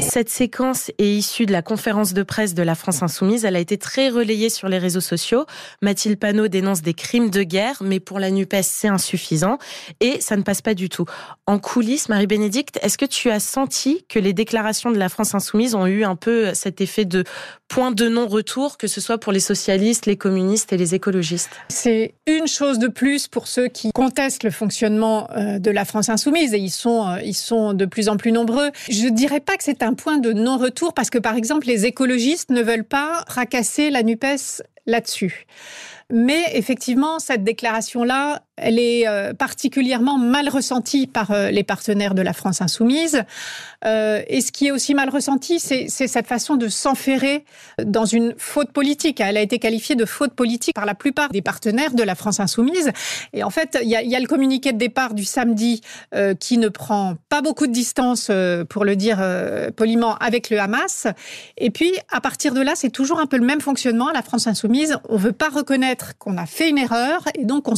Cette 0.00 0.30
séquence 0.30 0.90
est 0.98 1.08
issue 1.08 1.46
de 1.46 1.52
la 1.52 1.62
conférence 1.62 2.14
de 2.14 2.22
presse 2.22 2.54
de 2.54 2.62
la 2.62 2.74
France 2.74 3.02
Insoumise. 3.02 3.44
Elle 3.44 3.56
a 3.56 3.60
été 3.60 3.76
très 3.76 4.08
relayée 4.08 4.48
sur 4.48 4.68
les 4.68 4.78
réseaux 4.78 5.00
sociaux. 5.00 5.44
Mathilde 5.82 6.18
Panot 6.18 6.48
dénonce 6.48 6.80
des 6.80 6.94
crimes 6.94 7.28
de 7.28 7.42
guerre, 7.42 7.76
mais 7.82 8.00
pour 8.00 8.18
la 8.18 8.30
NUPES, 8.30 8.62
c'est 8.62 8.88
insuffisant. 8.88 9.58
Et 10.00 10.20
ça 10.20 10.36
ne 10.36 10.42
passe 10.42 10.62
pas 10.62 10.74
du 10.74 10.88
tout. 10.88 11.04
En 11.46 11.58
coulisses, 11.58 11.93
Marie-Bénédicte, 12.08 12.78
est-ce 12.82 12.98
que 12.98 13.04
tu 13.04 13.30
as 13.30 13.40
senti 13.40 14.04
que 14.08 14.18
les 14.18 14.32
déclarations 14.32 14.90
de 14.90 14.98
la 14.98 15.08
France 15.08 15.34
Insoumise 15.34 15.74
ont 15.74 15.86
eu 15.86 16.04
un 16.04 16.16
peu 16.16 16.52
cet 16.54 16.80
effet 16.80 17.04
de 17.04 17.24
point 17.68 17.90
de 17.90 18.08
non-retour, 18.08 18.76
que 18.78 18.86
ce 18.86 19.00
soit 19.00 19.18
pour 19.18 19.32
les 19.32 19.40
socialistes, 19.40 20.06
les 20.06 20.16
communistes 20.16 20.72
et 20.72 20.76
les 20.76 20.94
écologistes? 20.94 21.50
C'est 21.68 22.14
une 22.26 22.46
chose 22.46 22.78
de 22.78 22.88
plus 22.88 23.28
pour 23.28 23.46
ceux 23.46 23.68
qui 23.68 23.90
contestent 23.92 24.44
le 24.44 24.50
fonctionnement 24.50 25.28
euh, 25.30 25.58
de 25.58 25.70
la 25.70 25.84
France 25.84 26.08
Insoumise, 26.08 26.54
et 26.54 26.58
ils 26.58 26.70
sont, 26.70 27.08
euh, 27.08 27.20
ils 27.22 27.34
sont 27.34 27.72
de 27.72 27.84
plus 27.84 28.08
en 28.08 28.16
plus 28.16 28.32
nombreux. 28.32 28.70
Je 28.88 29.08
dirais 29.08 29.40
pas 29.40 29.56
que 29.56 29.64
c'est 29.64 29.82
un 29.82 29.94
point 29.94 30.18
de 30.18 30.32
non-retour, 30.32 30.94
parce 30.94 31.10
que 31.10 31.18
par 31.18 31.36
exemple, 31.36 31.66
les 31.66 31.86
écologistes 31.86 32.50
ne 32.50 32.62
veulent 32.62 32.84
pas 32.84 33.24
fracasser 33.28 33.90
la 33.90 34.02
NUPES 34.02 34.62
là-dessus. 34.86 35.46
Mais 36.10 36.42
effectivement, 36.52 37.18
cette 37.18 37.44
déclaration-là, 37.44 38.42
elle 38.56 38.78
est 38.78 39.08
euh, 39.08 39.34
particulièrement 39.34 40.16
mal 40.16 40.48
ressentie 40.48 41.06
par 41.06 41.32
euh, 41.32 41.50
les 41.50 41.64
partenaires 41.64 42.14
de 42.14 42.22
la 42.22 42.32
France 42.32 42.62
insoumise. 42.62 43.22
Euh, 43.84 44.22
et 44.28 44.40
ce 44.40 44.52
qui 44.52 44.68
est 44.68 44.70
aussi 44.70 44.94
mal 44.94 45.10
ressenti, 45.10 45.58
c'est 45.58 45.88
cette 45.88 46.26
façon 46.26 46.56
de 46.56 46.68
s'enferrer 46.68 47.44
dans 47.84 48.04
une 48.04 48.34
faute 48.38 48.70
politique. 48.72 49.20
Elle 49.20 49.36
a 49.36 49.40
été 49.40 49.58
qualifiée 49.58 49.96
de 49.96 50.04
faute 50.04 50.32
politique 50.32 50.74
par 50.74 50.86
la 50.86 50.94
plupart 50.94 51.30
des 51.30 51.42
partenaires 51.42 51.92
de 51.92 52.02
la 52.02 52.14
France 52.14 52.40
insoumise. 52.40 52.92
Et 53.32 53.42
en 53.42 53.50
fait, 53.50 53.78
il 53.82 53.88
y 53.88 53.96
a, 53.96 54.20
le 54.20 54.26
communiqué 54.26 54.72
de 54.72 54.78
départ 54.78 55.12
du 55.12 55.24
samedi 55.24 55.82
qui 56.40 56.56
ne 56.56 56.68
prend 56.68 57.16
pas 57.28 57.42
beaucoup 57.42 57.66
de 57.66 57.72
distance, 57.72 58.30
pour 58.70 58.84
le 58.84 58.96
dire 58.96 59.22
poliment, 59.76 60.16
avec 60.16 60.48
le 60.48 60.58
Hamas. 60.58 61.06
Et 61.58 61.70
puis, 61.70 61.92
à 62.10 62.20
partir 62.20 62.54
de 62.54 62.62
là, 62.62 62.72
c'est 62.74 62.90
toujours 62.90 63.20
un 63.20 63.26
peu 63.26 63.36
le 63.36 63.44
même 63.44 63.60
fonctionnement 63.60 64.10
la 64.10 64.22
France 64.22 64.46
insoumise. 64.46 64.96
On 65.08 65.16
veut 65.16 65.32
pas 65.32 65.50
reconnaître 65.50 66.16
qu'on 66.18 66.38
a 66.38 66.46
fait 66.46 66.70
une 66.70 66.78
erreur 66.78 67.24
et 67.38 67.44
donc 67.44 67.68
on 67.68 67.76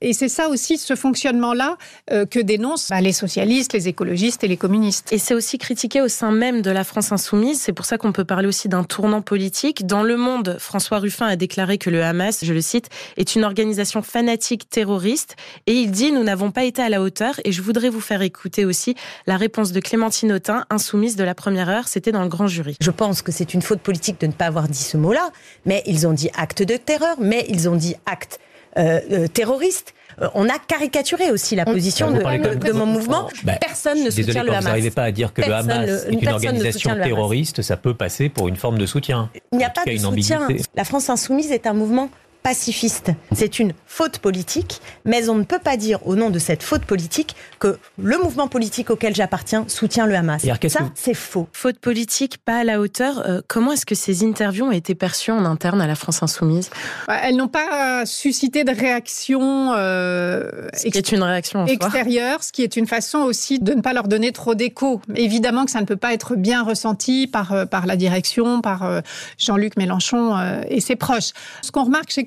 Et 0.00 0.12
c'est 0.12 0.28
ça 0.28 0.48
aussi, 0.48 0.78
ce 0.78 0.94
fonctionnement-là, 0.94 1.76
euh, 2.10 2.26
que 2.26 2.38
dénoncent 2.38 2.88
bah, 2.90 3.00
les 3.00 3.12
socialistes, 3.12 3.72
les 3.72 3.88
écologistes 3.88 4.44
et 4.44 4.48
les 4.48 4.56
communistes. 4.56 5.12
Et 5.12 5.18
c'est 5.18 5.34
aussi 5.34 5.58
critiqué 5.58 6.00
au 6.00 6.08
sein 6.08 6.32
même 6.32 6.62
de 6.62 6.70
la 6.70 6.84
France 6.84 7.12
insoumise. 7.12 7.60
C'est 7.60 7.72
pour 7.72 7.84
ça 7.84 7.98
qu'on 7.98 8.12
peut 8.12 8.24
parler 8.24 8.48
aussi 8.48 8.68
d'un 8.68 8.84
tournant 8.84 9.22
politique. 9.22 9.86
Dans 9.86 10.02
Le 10.02 10.16
Monde, 10.16 10.56
François 10.58 10.98
Ruffin 10.98 11.26
a 11.26 11.36
déclaré 11.36 11.78
que 11.78 11.90
le 11.90 12.02
Hamas, 12.02 12.44
je 12.44 12.52
le 12.52 12.60
cite, 12.60 12.88
est 13.16 13.34
une 13.34 13.44
organisation 13.44 14.02
fanatique 14.02 14.68
terroriste. 14.68 15.36
Et 15.66 15.74
il 15.74 15.90
dit, 15.90 16.12
nous 16.12 16.24
n'avons 16.24 16.50
pas 16.50 16.64
été 16.64 16.82
à 16.82 16.88
la 16.88 17.02
hauteur. 17.02 17.40
Et 17.44 17.52
je 17.52 17.62
voudrais 17.62 17.88
vous 17.88 18.00
faire 18.00 18.22
écouter 18.22 18.64
aussi 18.64 18.94
la 19.26 19.36
réponse 19.36 19.72
de 19.72 19.80
Clémentine 19.80 20.32
Autain, 20.32 20.64
insoumise 20.70 21.16
de 21.16 21.24
la 21.24 21.34
première 21.34 21.68
heure. 21.68 21.88
C'était 21.88 22.12
dans 22.12 22.22
le 22.22 22.28
grand 22.28 22.46
jury. 22.46 22.76
Je 22.80 22.90
pense 22.90 23.22
que 23.22 23.32
c'est 23.32 23.54
une 23.54 23.62
faute 23.62 23.80
politique 23.80 24.20
de 24.20 24.26
ne 24.26 24.32
pas 24.32 24.46
avoir 24.46 24.68
dit 24.68 24.82
ce 24.82 24.96
mot-là. 24.96 25.30
Mais 25.66 25.82
ils 25.86 26.06
ont 26.06 26.12
dit 26.12 26.30
acte 26.34 26.62
de 26.62 26.76
terreur, 26.76 27.16
mais 27.20 27.44
ils 27.48 27.68
ont 27.68 27.76
dit 27.76 27.94
acte 28.06 28.38
euh, 28.76 29.00
euh, 29.10 29.26
terroriste 29.28 29.94
on 30.34 30.48
a 30.48 30.58
caricaturé 30.58 31.30
aussi 31.30 31.56
la 31.56 31.64
position 31.64 32.10
de, 32.10 32.18
de, 32.18 32.54
de, 32.54 32.72
mon 32.72 32.86
mouvement. 32.86 33.28
Bah, 33.44 33.54
personne 33.60 34.04
ne 34.04 34.10
soutient 34.10 34.42
le 34.42 34.50
Hamas. 34.50 34.62
Vous 34.62 34.68
n'arrivez 34.68 34.90
pas 34.90 35.04
à 35.04 35.12
dire 35.12 35.32
que 35.32 35.40
personne, 35.40 35.68
le 35.68 35.72
Hamas 35.72 36.04
est 36.06 36.12
une 36.12 36.28
organisation 36.28 36.94
terroriste, 36.94 37.62
ça 37.62 37.76
peut 37.76 37.94
passer 37.94 38.28
pour 38.28 38.48
une 38.48 38.56
forme 38.56 38.78
de 38.78 38.86
soutien. 38.86 39.30
Il 39.52 39.58
n'y 39.58 39.64
a 39.64 39.70
pas 39.70 39.84
de 39.84 39.96
soutien. 39.96 40.46
La 40.74 40.84
France 40.84 41.08
insoumise 41.08 41.52
est 41.52 41.66
un 41.66 41.72
mouvement 41.72 42.10
pacifiste. 42.42 43.10
C'est 43.32 43.58
une 43.58 43.72
faute 43.86 44.18
politique, 44.18 44.80
mais 45.04 45.28
on 45.28 45.34
ne 45.34 45.44
peut 45.44 45.58
pas 45.58 45.76
dire 45.76 46.06
au 46.06 46.16
nom 46.16 46.30
de 46.30 46.38
cette 46.38 46.62
faute 46.62 46.84
politique 46.84 47.36
que 47.58 47.78
le 47.98 48.18
mouvement 48.18 48.48
politique 48.48 48.90
auquel 48.90 49.14
j'appartiens 49.14 49.64
soutient 49.68 50.06
le 50.06 50.14
Hamas. 50.14 50.42
Ça, 50.68 50.90
c'est 50.94 51.14
faux. 51.14 51.48
Faute 51.52 51.78
politique, 51.78 52.38
pas 52.38 52.60
à 52.60 52.64
la 52.64 52.80
hauteur. 52.80 53.22
Euh, 53.26 53.40
comment 53.46 53.72
est-ce 53.72 53.84
que 53.84 53.94
ces 53.94 54.24
interviews 54.24 54.66
ont 54.66 54.72
été 54.72 54.94
perçues 54.94 55.32
en 55.32 55.44
interne 55.44 55.80
à 55.80 55.86
la 55.86 55.94
France 55.94 56.22
Insoumise? 56.22 56.70
Elles 57.08 57.36
n'ont 57.36 57.48
pas 57.48 58.06
suscité 58.06 58.64
de 58.64 58.72
réaction, 58.72 59.72
euh, 59.74 60.68
ce 60.74 60.88
qui 60.88 60.98
est 60.98 61.12
une 61.12 61.22
réaction 61.22 61.66
extérieure, 61.66 62.42
ce 62.42 62.52
qui 62.52 62.62
est 62.62 62.76
une 62.76 62.86
façon 62.86 63.18
aussi 63.18 63.58
de 63.58 63.74
ne 63.74 63.82
pas 63.82 63.92
leur 63.92 64.08
donner 64.08 64.32
trop 64.32 64.54
d'écho. 64.54 65.00
Évidemment 65.14 65.64
que 65.64 65.70
ça 65.70 65.80
ne 65.80 65.86
peut 65.86 65.96
pas 65.96 66.14
être 66.14 66.36
bien 66.36 66.62
ressenti 66.62 67.26
par, 67.26 67.52
euh, 67.52 67.66
par 67.66 67.86
la 67.86 67.96
direction, 67.96 68.60
par 68.60 69.02
Jean-Luc 69.38 69.76
Mélenchon 69.76 70.36
et 70.68 70.80
ses 70.80 70.96
proches. 70.96 71.30
Ce 71.62 71.70
qu'on 71.70 71.84
remarque 71.84 72.10
chez 72.10 72.24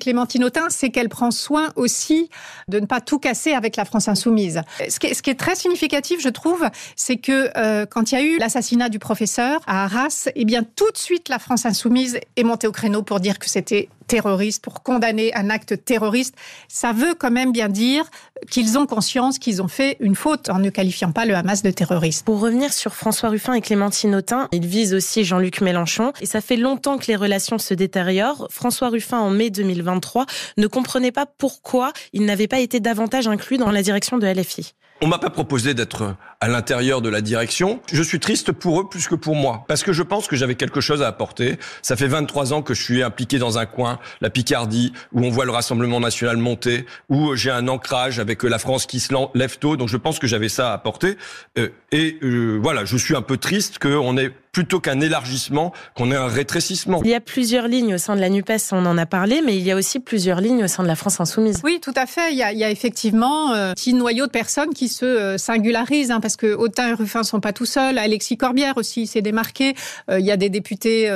C'est 0.68 0.90
qu'elle 0.90 1.08
prend 1.08 1.30
soin 1.30 1.70
aussi 1.76 2.30
de 2.68 2.80
ne 2.80 2.86
pas 2.86 3.00
tout 3.00 3.18
casser 3.18 3.52
avec 3.52 3.76
la 3.76 3.84
France 3.84 4.08
insoumise. 4.08 4.62
Ce 4.88 4.98
qui 4.98 5.08
est, 5.08 5.14
ce 5.14 5.22
qui 5.22 5.30
est 5.30 5.38
très 5.38 5.54
significatif, 5.54 6.20
je 6.20 6.28
trouve, 6.28 6.64
c'est 6.96 7.16
que 7.16 7.50
euh, 7.56 7.86
quand 7.86 8.12
il 8.12 8.14
y 8.14 8.18
a 8.18 8.22
eu 8.22 8.38
l'assassinat 8.38 8.88
du 8.88 8.98
professeur 8.98 9.60
à 9.66 9.84
Arras, 9.84 10.28
eh 10.34 10.44
bien 10.44 10.62
tout 10.62 10.90
de 10.90 10.98
suite 10.98 11.28
la 11.28 11.38
France 11.38 11.66
insoumise 11.66 12.18
est 12.36 12.44
montée 12.44 12.66
au 12.66 12.72
créneau 12.72 13.02
pour 13.02 13.20
dire 13.20 13.38
que 13.38 13.48
c'était 13.48 13.88
terroriste, 14.06 14.62
pour 14.62 14.82
condamner 14.82 15.34
un 15.34 15.50
acte 15.50 15.84
terroriste. 15.84 16.34
Ça 16.68 16.92
veut 16.92 17.14
quand 17.14 17.30
même 17.30 17.52
bien 17.52 17.68
dire 17.68 18.04
qu'ils 18.50 18.78
ont 18.78 18.86
conscience 18.86 19.38
qu'ils 19.38 19.62
ont 19.62 19.68
fait 19.68 19.96
une 20.00 20.14
faute 20.14 20.48
en 20.48 20.58
ne 20.58 20.70
qualifiant 20.70 21.12
pas 21.12 21.24
le 21.24 21.34
Hamas 21.34 21.62
de 21.62 21.70
terroriste. 21.70 22.24
Pour 22.24 22.40
revenir 22.40 22.72
sur 22.72 22.94
François 22.94 23.28
Ruffin 23.28 23.54
et 23.54 23.60
Clémentine 23.60 24.14
Autain, 24.14 24.48
ils 24.52 24.66
visent 24.66 24.94
aussi 24.94 25.24
Jean-Luc 25.24 25.60
Mélenchon 25.60 26.12
et 26.20 26.26
ça 26.26 26.40
fait 26.40 26.56
longtemps 26.56 26.98
que 26.98 27.06
les 27.08 27.16
relations 27.16 27.58
se 27.58 27.74
détériorent. 27.74 28.48
François 28.50 28.88
Ruffin, 28.88 29.18
en 29.18 29.30
mai 29.30 29.50
2023, 29.50 30.26
ne 30.56 30.66
comprenait 30.66 31.12
pas 31.12 31.26
pourquoi 31.26 31.92
il 32.12 32.24
n'avait 32.24 32.48
pas 32.48 32.60
été 32.60 32.80
davantage 32.80 33.28
inclus 33.28 33.58
dans 33.58 33.70
la 33.70 33.82
direction 33.82 34.18
de 34.18 34.26
LFI. 34.26 34.74
On 35.00 35.08
m'a 35.08 35.18
pas 35.18 35.30
proposé 35.30 35.74
d'être 35.74 36.16
à 36.44 36.48
l'intérieur 36.48 37.00
de 37.00 37.08
la 37.08 37.22
direction. 37.22 37.80
Je 37.90 38.02
suis 38.02 38.20
triste 38.20 38.52
pour 38.52 38.78
eux 38.78 38.86
plus 38.86 39.08
que 39.08 39.14
pour 39.14 39.34
moi, 39.34 39.64
parce 39.66 39.82
que 39.82 39.94
je 39.94 40.02
pense 40.02 40.26
que 40.26 40.36
j'avais 40.36 40.56
quelque 40.56 40.82
chose 40.82 41.00
à 41.00 41.08
apporter. 41.08 41.58
Ça 41.80 41.96
fait 41.96 42.06
23 42.06 42.52
ans 42.52 42.60
que 42.60 42.74
je 42.74 42.82
suis 42.82 43.02
impliqué 43.02 43.38
dans 43.38 43.56
un 43.56 43.64
coin, 43.64 43.98
la 44.20 44.28
Picardie, 44.28 44.92
où 45.14 45.24
on 45.24 45.30
voit 45.30 45.46
le 45.46 45.52
Rassemblement 45.52 46.00
national 46.00 46.36
monter, 46.36 46.84
où 47.08 47.34
j'ai 47.34 47.50
un 47.50 47.66
ancrage 47.66 48.18
avec 48.18 48.42
la 48.42 48.58
France 48.58 48.84
qui 48.84 49.00
se 49.00 49.14
lève 49.34 49.58
tôt. 49.58 49.78
Donc 49.78 49.88
je 49.88 49.96
pense 49.96 50.18
que 50.18 50.26
j'avais 50.26 50.50
ça 50.50 50.72
à 50.72 50.74
apporter. 50.74 51.16
Euh, 51.56 51.70
et 51.92 52.18
euh, 52.22 52.58
voilà, 52.62 52.84
je 52.84 52.98
suis 52.98 53.16
un 53.16 53.22
peu 53.22 53.38
triste 53.38 53.78
qu'on 53.78 54.18
ait 54.18 54.30
plutôt 54.54 54.80
qu'un 54.80 55.00
élargissement, 55.00 55.72
qu'on 55.94 56.10
ait 56.12 56.16
un 56.16 56.28
rétrécissement. 56.28 57.02
Il 57.04 57.10
y 57.10 57.14
a 57.14 57.20
plusieurs 57.20 57.66
lignes 57.66 57.94
au 57.94 57.98
sein 57.98 58.14
de 58.14 58.20
la 58.20 58.30
NUPES, 58.30 58.70
on 58.72 58.86
en 58.86 58.96
a 58.96 59.04
parlé, 59.04 59.42
mais 59.44 59.56
il 59.56 59.62
y 59.62 59.72
a 59.72 59.76
aussi 59.76 59.98
plusieurs 59.98 60.40
lignes 60.40 60.64
au 60.64 60.68
sein 60.68 60.84
de 60.84 60.88
la 60.88 60.94
France 60.94 61.20
insoumise. 61.20 61.60
Oui, 61.64 61.80
tout 61.82 61.92
à 61.96 62.06
fait. 62.06 62.32
Il 62.32 62.38
y 62.38 62.42
a, 62.42 62.52
il 62.52 62.58
y 62.58 62.64
a 62.64 62.70
effectivement 62.70 63.52
euh, 63.52 63.72
un 63.72 63.74
petit 63.74 63.92
noyau 63.92 64.26
de 64.26 64.30
personnes 64.30 64.72
qui 64.72 64.88
se 64.88 65.04
euh, 65.04 65.38
singularisent, 65.38 66.12
hein, 66.12 66.20
parce 66.20 66.33
que 66.36 66.54
Autain 66.54 66.90
et 66.90 66.92
Ruffin 66.94 67.22
sont 67.22 67.40
pas 67.40 67.52
tout 67.52 67.66
seuls. 67.66 67.98
Alexis 67.98 68.36
Corbière 68.36 68.76
aussi 68.76 69.06
s'est 69.06 69.22
démarqué. 69.22 69.74
Euh, 70.10 70.20
il 70.20 70.26
y 70.26 70.30
a 70.30 70.36
des 70.36 70.48
députés 70.48 71.10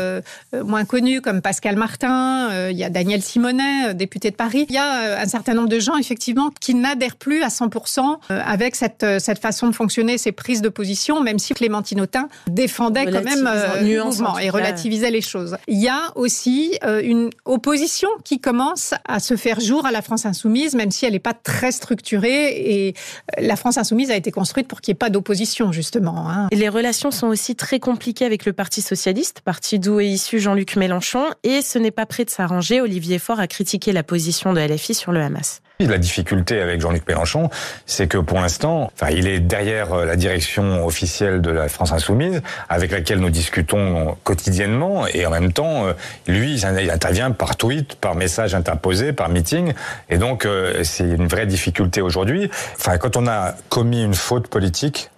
moins 0.53 0.85
connus 0.85 1.21
comme 1.21 1.41
Pascal 1.41 1.77
Martin. 1.77 2.69
il 2.71 2.77
y 2.77 2.85
a 2.85 2.91
Daniel 2.91 3.23
Simonet, 3.23 3.95
député 3.95 4.31
de 4.31 4.37
Paris. 4.37 4.67
Il 4.69 4.75
y 4.75 4.79
a 4.79 5.21
un 5.21 5.27
certain 5.27 5.55
nombre 5.55 5.69
de 5.69 5.81
gens 5.81 5.97
effectivement 5.97 6.51
qui 6.61 6.75
n'adhèrent 6.75 7.17
plus 7.17 7.43
à 7.43 7.49
100% 7.49 8.19
avec 8.29 8.77
cette 8.77 9.07
cette 9.19 9.39
façon 9.39 9.69
de 9.69 9.75
fonctionner, 9.75 10.19
ces 10.19 10.33
prises 10.33 10.63
de 10.63 10.69
position, 10.69 11.21
même 11.21 11.39
si 11.39 11.55
Clémentine 11.55 12.01
Autain 12.01 12.29
défendait 12.49 13.07
quand 13.07 13.23
même 13.23 13.47
euh, 13.47 14.05
mouvement 14.05 14.39
et 14.39 14.51
relativisait 14.51 15.11
les 15.11 15.21
choses. 15.21 15.57
Il 15.67 15.79
y 15.79 15.89
a 15.89 16.13
aussi 16.15 16.79
euh, 16.85 17.01
une 17.03 17.31
opposition 17.45 18.09
qui 18.25 18.41
commence 18.41 18.95
à 19.07 19.21
se 19.21 19.37
faire 19.37 19.61
jour 19.61 19.87
à 19.87 19.93
la 19.93 20.03
France 20.03 20.27
insoumise, 20.27 20.75
même 20.75 20.91
si 20.91 21.07
elle 21.07 21.13
n'est 21.13 21.19
pas 21.19 21.35
très 21.35 21.73
structurée. 21.73 22.49
Et 22.49 22.95
euh, 23.39 23.43
la 23.43 23.57
France 23.57 23.79
insoumise 23.79 24.11
a 24.11 24.17
été 24.17 24.31
construite 24.31 24.69
pour 24.69 24.81
qu'il 24.81 24.93
n'y 24.93 24.97
ait 24.97 24.98
pas 24.99 25.11
d'opposition, 25.11 25.73
justement. 25.73 26.29
Hein. 26.29 26.49
Les 26.53 26.69
relations 26.69 27.11
sont 27.11 27.29
aussi 27.29 27.57
très 27.57 27.81
compliquées 27.81 28.27
avec 28.27 28.45
le 28.45 28.53
Parti 28.53 28.83
socialiste, 28.83 29.41
parti 29.41 29.79
d'où 29.79 30.01
est 30.01 30.09
issu 30.09 30.39
Jean-Luc 30.39 30.77
Mélenchon, 30.77 31.25
et 31.45 31.63
ce 31.63 31.79
n'est 31.79 31.91
pas 31.91 32.07
prêt 32.07 32.25
de 32.25 32.31
s'arranger. 32.31 32.81
Olivier 32.81 33.19
Faure 33.19 33.41
a 33.41 33.47
critiqué 33.47 33.93
la 33.93 34.03
position 34.03 34.53
de 34.53 34.61
LFI 34.61 34.95
sur 34.95 35.13
le 35.13 35.21
Hamas. 35.21 35.63
La 35.81 35.99
difficulté 35.99 36.61
avec 36.61 36.81
Jean-Luc 36.81 37.07
Mélenchon, 37.07 37.51
c'est 37.87 38.09
que 38.09 38.19
pour 38.19 38.41
l'instant, 38.41 38.91
enfin, 38.97 39.13
il 39.13 39.29
est 39.29 39.39
derrière 39.39 39.95
la 39.95 40.17
direction 40.17 40.85
officielle 40.85 41.41
de 41.41 41.53
la 41.53 41.69
France 41.69 41.93
insoumise, 41.93 42.43
avec 42.69 42.91
laquelle 42.91 43.21
nous 43.21 43.31
discutons 43.31 44.17
quotidiennement, 44.25 45.07
et 45.07 45.25
en 45.25 45.31
même 45.31 45.53
temps, 45.53 45.87
euh, 45.87 45.93
lui, 46.27 46.57
il 46.57 46.91
intervient 46.91 47.31
par 47.31 47.55
tweet, 47.55 47.95
par 47.95 48.17
message 48.17 48.57
interposé, 48.57 49.13
par 49.13 49.29
meeting, 49.29 49.73
et 50.11 50.19
donc 50.19 50.47
euh, 50.47 50.83
c'est 50.83 51.05
une 51.05 51.29
vraie 51.29 51.47
difficulté 51.47 52.01
aujourd'hui. 52.01 52.51
Enfin, 52.77 52.99
quand 52.99 53.17
on 53.17 53.29
a 53.29 53.55
commis 53.69 54.03
une 54.03 54.15
faute 54.15 54.49
politique, 54.49 55.11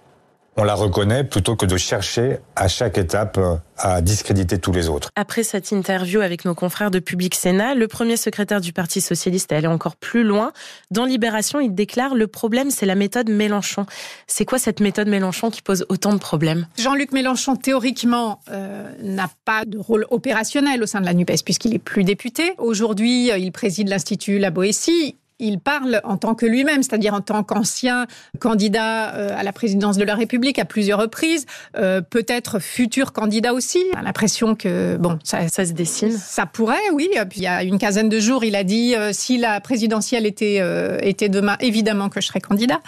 on 0.57 0.63
la 0.63 0.73
reconnaît 0.73 1.23
plutôt 1.23 1.55
que 1.55 1.65
de 1.65 1.77
chercher 1.77 2.37
à 2.55 2.67
chaque 2.67 2.97
étape 2.97 3.37
euh, 3.37 3.55
à 3.77 4.01
discréditer 4.01 4.59
tous 4.59 4.71
les 4.71 4.89
autres. 4.89 5.09
Après 5.15 5.43
cette 5.43 5.71
interview 5.71 6.21
avec 6.21 6.45
nos 6.45 6.53
confrères 6.53 6.91
de 6.91 6.99
Public 6.99 7.35
Sénat, 7.35 7.73
le 7.73 7.87
premier 7.87 8.17
secrétaire 8.17 8.61
du 8.61 8.73
Parti 8.73 9.01
socialiste 9.01 9.51
est 9.51 9.55
allé 9.55 9.67
encore 9.67 9.95
plus 9.95 10.23
loin. 10.23 10.51
Dans 10.91 11.05
Libération, 11.05 11.59
il 11.59 11.73
déclare 11.73 12.15
le 12.15 12.27
problème, 12.27 12.69
c'est 12.69 12.85
la 12.85 12.95
méthode 12.95 13.29
Mélenchon. 13.29 13.85
C'est 14.27 14.45
quoi 14.45 14.59
cette 14.59 14.81
méthode 14.81 15.07
Mélenchon 15.07 15.49
qui 15.49 15.61
pose 15.61 15.85
autant 15.89 16.13
de 16.13 16.19
problèmes? 16.19 16.67
Jean-Luc 16.77 17.11
Mélenchon, 17.11 17.55
théoriquement, 17.55 18.41
euh, 18.51 18.91
n'a 19.01 19.29
pas 19.45 19.65
de 19.65 19.77
rôle 19.77 20.05
opérationnel 20.09 20.83
au 20.83 20.85
sein 20.85 21.01
de 21.01 21.05
la 21.05 21.13
NUPES 21.13 21.43
puisqu'il 21.43 21.73
est 21.73 21.79
plus 21.79 22.03
député. 22.03 22.53
Aujourd'hui, 22.57 23.31
euh, 23.31 23.37
il 23.37 23.51
préside 23.51 23.87
l'Institut 23.87 24.37
La 24.37 24.51
Boétie 24.51 25.15
il 25.41 25.59
parle 25.59 26.01
en 26.03 26.17
tant 26.17 26.35
que 26.35 26.45
lui-même, 26.45 26.83
c'est-à-dire 26.83 27.13
en 27.13 27.21
tant 27.21 27.43
qu'ancien 27.43 28.07
candidat 28.39 29.15
euh, 29.15 29.37
à 29.37 29.43
la 29.43 29.51
présidence 29.51 29.97
de 29.97 30.03
la 30.03 30.15
République 30.15 30.59
à 30.59 30.65
plusieurs 30.65 30.99
reprises, 30.99 31.45
euh, 31.75 32.01
peut-être 32.01 32.59
futur 32.59 33.11
candidat 33.11 33.53
aussi. 33.53 33.79
On 33.95 33.99
a 33.99 34.03
l'impression 34.03 34.55
que 34.55 34.97
bon, 34.97 35.19
ça, 35.23 35.47
ça, 35.49 35.65
se 35.65 35.73
dessine. 35.73 36.11
Ça 36.11 36.45
pourrait, 36.45 36.89
oui. 36.93 37.09
Puis 37.29 37.39
il 37.39 37.43
y 37.43 37.47
a 37.47 37.63
une 37.63 37.77
quinzaine 37.77 38.09
de 38.09 38.19
jours, 38.19 38.43
il 38.43 38.55
a 38.55 38.63
dit 38.63 38.95
euh, 38.95 39.11
si 39.13 39.37
la 39.37 39.59
présidentielle 39.59 40.25
était 40.25 40.61
était 41.01 41.29
demain, 41.29 41.57
évidemment 41.59 42.09
que 42.09 42.21
je 42.21 42.27
serais 42.27 42.39
candidat. 42.39 42.79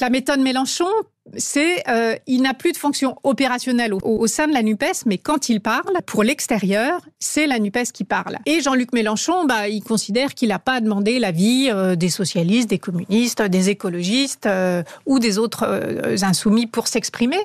La 0.00 0.10
méthode 0.10 0.40
Mélenchon 0.40 0.86
c'est 1.36 1.82
euh, 1.88 2.16
il 2.26 2.42
n'a 2.42 2.54
plus 2.54 2.72
de 2.72 2.76
fonction 2.76 3.16
opérationnelle 3.22 3.94
au, 3.94 4.26
sein 4.26 4.46
de 4.46 4.52
la 4.52 4.62
Nupes, 4.62 4.84
mais 5.06 5.18
quand 5.18 5.48
il 5.48 5.60
parle 5.60 5.96
pour 6.06 6.22
l'extérieur, 6.22 7.00
c'est 7.18 7.46
la 7.46 7.58
Nupes 7.58 7.92
qui 7.92 8.04
parle. 8.04 8.38
Et 8.46 8.60
Jean-Luc 8.60 8.92
Mélenchon, 8.92 9.46
bah, 9.46 9.68
il 9.68 9.82
considère 9.82 10.34
qu'il 10.34 10.50
n'a 10.50 10.58
pas 10.58 10.80
demandé 10.80 11.18
l'avis 11.18 11.70
euh, 11.70 11.96
des 11.96 12.10
socialistes, 12.10 12.68
des 12.68 12.78
communistes, 12.78 13.42
des 13.42 13.70
écologistes 13.70 14.46
euh, 14.46 14.82
ou 15.06 15.18
des 15.18 15.38
autres 15.38 15.64
insoumis 16.22 16.66
pour 16.66 16.88
s'exprimer. 16.88 17.38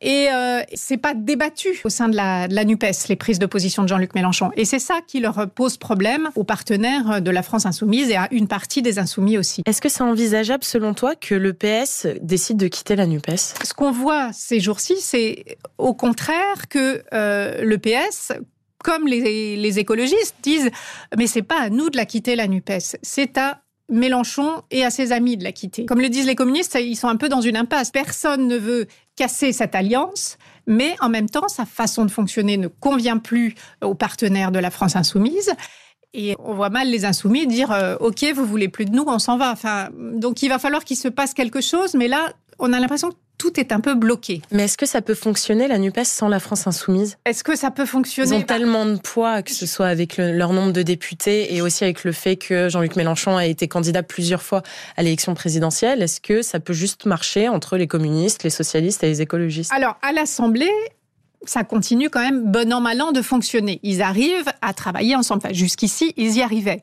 Et 0.00 0.28
euh, 0.30 0.62
c'est 0.74 0.96
pas 0.96 1.14
débattu 1.14 1.80
au 1.84 1.90
sein 1.90 2.08
de 2.08 2.16
la, 2.16 2.48
de 2.48 2.54
la 2.54 2.64
Nupes 2.64 2.84
les 3.08 3.16
prises 3.16 3.38
de 3.38 3.46
position 3.46 3.82
de 3.82 3.88
Jean-Luc 3.88 4.14
Mélenchon. 4.14 4.50
Et 4.56 4.64
c'est 4.64 4.78
ça 4.78 5.00
qui 5.06 5.20
leur 5.20 5.48
pose 5.50 5.76
problème 5.76 6.30
aux 6.36 6.44
partenaires 6.44 7.20
de 7.20 7.30
la 7.30 7.42
France 7.42 7.66
insoumise 7.66 8.10
et 8.10 8.16
à 8.16 8.28
une 8.30 8.48
partie 8.48 8.82
des 8.82 8.98
insoumis 8.98 9.36
aussi. 9.36 9.62
Est-ce 9.66 9.80
que 9.80 9.88
c'est 9.88 10.02
envisageable 10.02 10.64
selon 10.64 10.94
toi 10.94 11.14
que 11.14 11.34
le 11.34 11.52
PS 11.52 12.06
décide 12.22 12.56
de 12.56 12.68
quitter 12.68 12.96
la 12.96 13.06
Nupes? 13.06 13.36
Ce 13.36 13.74
qu'on 13.74 13.90
voit 13.90 14.32
ces 14.32 14.60
jours-ci, 14.60 14.96
c'est 15.00 15.58
au 15.78 15.92
contraire 15.92 16.68
que 16.68 17.02
euh, 17.12 17.62
le 17.62 17.78
PS 17.78 18.32
comme 18.82 19.06
les, 19.06 19.56
les, 19.56 19.78
écologistes 19.78 20.36
disent, 20.42 20.70
mais 21.18 21.26
c'est 21.26 21.42
pas 21.42 21.60
à 21.60 21.68
nous 21.68 21.90
de 21.90 21.98
la 21.98 22.06
quitter 22.06 22.34
la 22.34 22.46
Nupes, 22.46 22.72
c'est 23.02 23.36
à 23.36 23.60
Mélenchon 23.90 24.62
et 24.70 24.84
à 24.84 24.90
ses 24.90 25.12
amis 25.12 25.36
de 25.36 25.44
la 25.44 25.52
quitter. 25.52 25.86
Comme 25.86 26.00
le 26.00 26.08
disent 26.08 26.26
les 26.26 26.34
communistes, 26.34 26.78
ils 26.80 26.96
sont 26.96 27.08
un 27.08 27.16
peu 27.16 27.28
dans 27.28 27.40
une 27.40 27.56
impasse. 27.56 27.90
Personne 27.90 28.46
ne 28.46 28.56
veut 28.56 28.86
casser 29.16 29.52
cette 29.52 29.74
alliance, 29.74 30.38
mais 30.66 30.96
en 31.00 31.08
même 31.08 31.28
temps, 31.28 31.48
sa 31.48 31.66
façon 31.66 32.04
de 32.04 32.10
fonctionner 32.10 32.56
ne 32.56 32.68
convient 32.68 33.18
plus 33.18 33.54
aux 33.82 33.94
partenaires 33.94 34.52
de 34.52 34.58
la 34.58 34.70
France 34.70 34.96
insoumise. 34.96 35.50
Et 36.12 36.34
on 36.40 36.54
voit 36.54 36.70
mal 36.70 36.88
les 36.88 37.04
insoumis 37.04 37.46
dire 37.46 37.70
euh, 37.70 37.96
OK, 38.00 38.24
vous 38.34 38.44
voulez 38.44 38.68
plus 38.68 38.84
de 38.84 38.92
nous, 38.92 39.04
on 39.06 39.18
s'en 39.18 39.36
va. 39.36 39.52
Enfin, 39.52 39.90
donc 39.94 40.42
il 40.42 40.48
va 40.48 40.58
falloir 40.58 40.84
qu'il 40.84 40.96
se 40.96 41.08
passe 41.08 41.34
quelque 41.34 41.60
chose, 41.60 41.94
mais 41.94 42.08
là, 42.08 42.32
on 42.58 42.72
a 42.72 42.80
l'impression 42.80 43.12
tout 43.40 43.58
est 43.58 43.72
un 43.72 43.80
peu 43.80 43.94
bloqué. 43.94 44.42
Mais 44.52 44.64
est-ce 44.64 44.76
que 44.76 44.84
ça 44.84 45.00
peut 45.00 45.14
fonctionner, 45.14 45.66
la 45.66 45.78
NUPES, 45.78 46.04
sans 46.04 46.28
la 46.28 46.40
France 46.40 46.66
insoumise? 46.66 47.16
Est-ce 47.24 47.42
que 47.42 47.56
ça 47.56 47.70
peut 47.70 47.86
fonctionner? 47.86 48.28
Ils 48.28 48.34
ont 48.34 48.42
tellement 48.42 48.84
de 48.84 48.96
poids, 48.96 49.40
que 49.42 49.50
ce 49.50 49.64
soit 49.64 49.86
avec 49.86 50.18
leur 50.18 50.52
nombre 50.52 50.72
de 50.72 50.82
députés 50.82 51.54
et 51.54 51.62
aussi 51.62 51.82
avec 51.82 52.04
le 52.04 52.12
fait 52.12 52.36
que 52.36 52.68
Jean-Luc 52.68 52.96
Mélenchon 52.96 53.38
a 53.38 53.46
été 53.46 53.66
candidat 53.66 54.02
plusieurs 54.02 54.42
fois 54.42 54.62
à 54.98 55.02
l'élection 55.02 55.32
présidentielle. 55.32 56.02
Est-ce 56.02 56.20
que 56.20 56.42
ça 56.42 56.60
peut 56.60 56.74
juste 56.74 57.06
marcher 57.06 57.48
entre 57.48 57.78
les 57.78 57.86
communistes, 57.86 58.42
les 58.42 58.50
socialistes 58.50 59.02
et 59.04 59.06
les 59.06 59.22
écologistes? 59.22 59.72
Alors, 59.74 59.96
à 60.02 60.12
l'Assemblée, 60.12 60.70
ça 61.46 61.64
continue 61.64 62.10
quand 62.10 62.20
même 62.20 62.44
bon 62.44 62.70
an, 62.74 62.82
mal 62.82 63.00
an 63.00 63.10
de 63.10 63.22
fonctionner. 63.22 63.80
Ils 63.82 64.02
arrivent 64.02 64.52
à 64.60 64.74
travailler 64.74 65.16
ensemble. 65.16 65.40
Enfin, 65.42 65.54
jusqu'ici, 65.54 66.12
ils 66.18 66.36
y 66.36 66.42
arrivaient. 66.42 66.82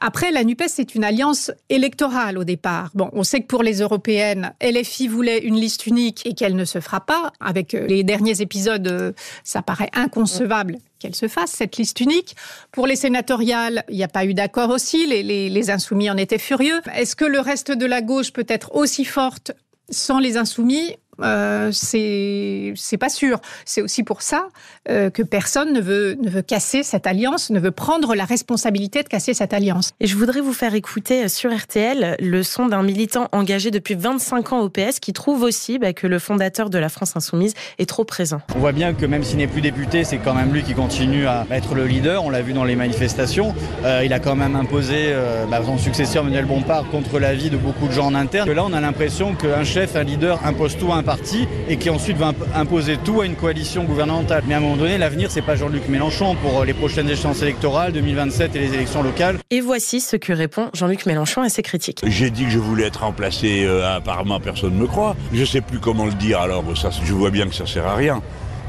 Après, 0.00 0.30
la 0.30 0.44
NUPES, 0.44 0.68
c'est 0.68 0.94
une 0.94 1.02
alliance 1.02 1.50
électorale 1.68 2.38
au 2.38 2.44
départ. 2.44 2.90
Bon, 2.94 3.10
on 3.12 3.24
sait 3.24 3.40
que 3.40 3.46
pour 3.46 3.64
les 3.64 3.80
européennes, 3.80 4.54
LFI 4.62 5.08
voulait 5.08 5.38
une 5.38 5.56
liste 5.56 5.86
unique 5.86 6.24
et 6.24 6.34
qu'elle 6.34 6.54
ne 6.54 6.64
se 6.64 6.80
fera 6.80 7.00
pas. 7.00 7.32
Avec 7.40 7.74
euh, 7.74 7.86
les 7.86 8.04
derniers 8.04 8.40
épisodes, 8.40 8.86
euh, 8.86 9.12
ça 9.42 9.60
paraît 9.60 9.90
inconcevable 9.94 10.78
qu'elle 11.00 11.16
se 11.16 11.26
fasse, 11.26 11.50
cette 11.50 11.76
liste 11.76 12.00
unique. 12.00 12.36
Pour 12.70 12.86
les 12.86 12.96
sénatoriales, 12.96 13.84
il 13.88 13.96
n'y 13.96 14.04
a 14.04 14.08
pas 14.08 14.24
eu 14.24 14.34
d'accord 14.34 14.70
aussi. 14.70 15.06
Les, 15.06 15.24
les, 15.24 15.48
les 15.48 15.70
insoumis 15.70 16.10
en 16.10 16.16
étaient 16.16 16.38
furieux. 16.38 16.80
Est-ce 16.94 17.16
que 17.16 17.24
le 17.24 17.40
reste 17.40 17.72
de 17.72 17.86
la 17.86 18.00
gauche 18.00 18.32
peut 18.32 18.46
être 18.48 18.74
aussi 18.76 19.04
forte 19.04 19.52
sans 19.90 20.20
les 20.20 20.36
insoumis? 20.36 20.94
Euh, 21.22 21.70
c'est 21.72 22.72
c'est 22.76 22.98
pas 22.98 23.08
sûr. 23.08 23.40
C'est 23.64 23.82
aussi 23.82 24.02
pour 24.02 24.22
ça 24.22 24.48
euh, 24.88 25.10
que 25.10 25.22
personne 25.22 25.72
ne 25.72 25.80
veut 25.80 26.16
ne 26.20 26.30
veut 26.30 26.42
casser 26.42 26.82
cette 26.82 27.06
alliance, 27.06 27.50
ne 27.50 27.60
veut 27.60 27.70
prendre 27.70 28.14
la 28.14 28.24
responsabilité 28.24 29.02
de 29.02 29.08
casser 29.08 29.34
cette 29.34 29.52
alliance. 29.52 29.92
Et 30.00 30.06
je 30.06 30.16
voudrais 30.16 30.40
vous 30.40 30.52
faire 30.52 30.74
écouter 30.74 31.24
euh, 31.24 31.28
sur 31.28 31.54
RTL 31.54 32.16
le 32.20 32.42
son 32.42 32.66
d'un 32.66 32.82
militant 32.82 33.28
engagé 33.32 33.70
depuis 33.70 33.94
25 33.94 34.52
ans 34.52 34.60
au 34.60 34.68
PS 34.68 35.00
qui 35.00 35.12
trouve 35.12 35.42
aussi 35.42 35.78
bah, 35.78 35.92
que 35.92 36.06
le 36.06 36.18
fondateur 36.18 36.70
de 36.70 36.78
la 36.78 36.88
France 36.88 37.16
insoumise 37.16 37.54
est 37.78 37.88
trop 37.88 38.04
présent. 38.04 38.40
On 38.54 38.58
voit 38.58 38.72
bien 38.72 38.94
que 38.94 39.06
même 39.06 39.22
s'il 39.22 39.38
n'est 39.38 39.46
plus 39.46 39.60
député, 39.60 40.04
c'est 40.04 40.18
quand 40.18 40.34
même 40.34 40.52
lui 40.52 40.62
qui 40.62 40.74
continue 40.74 41.26
à 41.26 41.46
être 41.50 41.74
le 41.74 41.86
leader. 41.86 42.24
On 42.24 42.30
l'a 42.30 42.42
vu 42.42 42.52
dans 42.52 42.64
les 42.64 42.76
manifestations. 42.76 43.54
Euh, 43.84 44.02
il 44.04 44.12
a 44.12 44.20
quand 44.20 44.36
même 44.36 44.56
imposé 44.56 45.08
euh, 45.08 45.46
bah, 45.46 45.60
son 45.64 45.78
successeur 45.78 46.24
Manuel 46.24 46.44
Bompard 46.44 46.88
contre 46.90 47.18
l'avis 47.18 47.50
de 47.50 47.56
beaucoup 47.56 47.86
de 47.88 47.92
gens 47.92 48.06
en 48.06 48.14
interne. 48.14 48.48
Que 48.48 48.54
là, 48.54 48.64
on 48.64 48.72
a 48.72 48.80
l'impression 48.80 49.34
qu'un 49.34 49.64
chef, 49.64 49.96
un 49.96 50.04
leader 50.04 50.40
impose 50.44 50.76
tout 50.76 50.92
à 50.92 50.96
un 50.96 51.02
parti 51.08 51.48
et 51.70 51.78
qui 51.78 51.88
ensuite 51.88 52.18
va 52.18 52.34
imposer 52.54 52.98
tout 53.02 53.22
à 53.22 53.24
une 53.24 53.34
coalition 53.34 53.84
gouvernementale. 53.84 54.42
Mais 54.46 54.52
à 54.52 54.58
un 54.58 54.60
moment 54.60 54.76
donné, 54.76 54.98
l'avenir, 54.98 55.30
c'est 55.30 55.40
pas 55.40 55.56
Jean-Luc 55.56 55.88
Mélenchon 55.88 56.34
pour 56.34 56.60
euh, 56.60 56.64
les 56.66 56.74
prochaines 56.74 57.08
échéances 57.08 57.40
électorales, 57.40 57.92
2027 57.92 58.54
et 58.54 58.58
les 58.58 58.74
élections 58.74 59.02
locales. 59.02 59.38
Et 59.48 59.62
voici 59.62 60.02
ce 60.02 60.16
que 60.16 60.34
répond 60.34 60.68
Jean-Luc 60.74 61.06
Mélenchon 61.06 61.40
à 61.40 61.48
ses 61.48 61.62
critiques. 61.62 62.02
J'ai 62.06 62.28
dit 62.28 62.44
que 62.44 62.50
je 62.50 62.58
voulais 62.58 62.84
être 62.88 63.04
remplacé, 63.04 63.64
euh, 63.64 63.96
apparemment 63.96 64.38
personne 64.38 64.74
ne 64.74 64.80
me 64.80 64.86
croit. 64.86 65.16
Je 65.32 65.46
sais 65.46 65.62
plus 65.62 65.78
comment 65.78 66.04
le 66.04 66.12
dire, 66.12 66.40
alors 66.40 66.62
ça, 66.76 66.90
je 67.02 67.14
vois 67.14 67.30
bien 67.30 67.46
que 67.48 67.54
ça 67.54 67.64
sert 67.64 67.86
à 67.86 67.94
rien. 67.94 68.20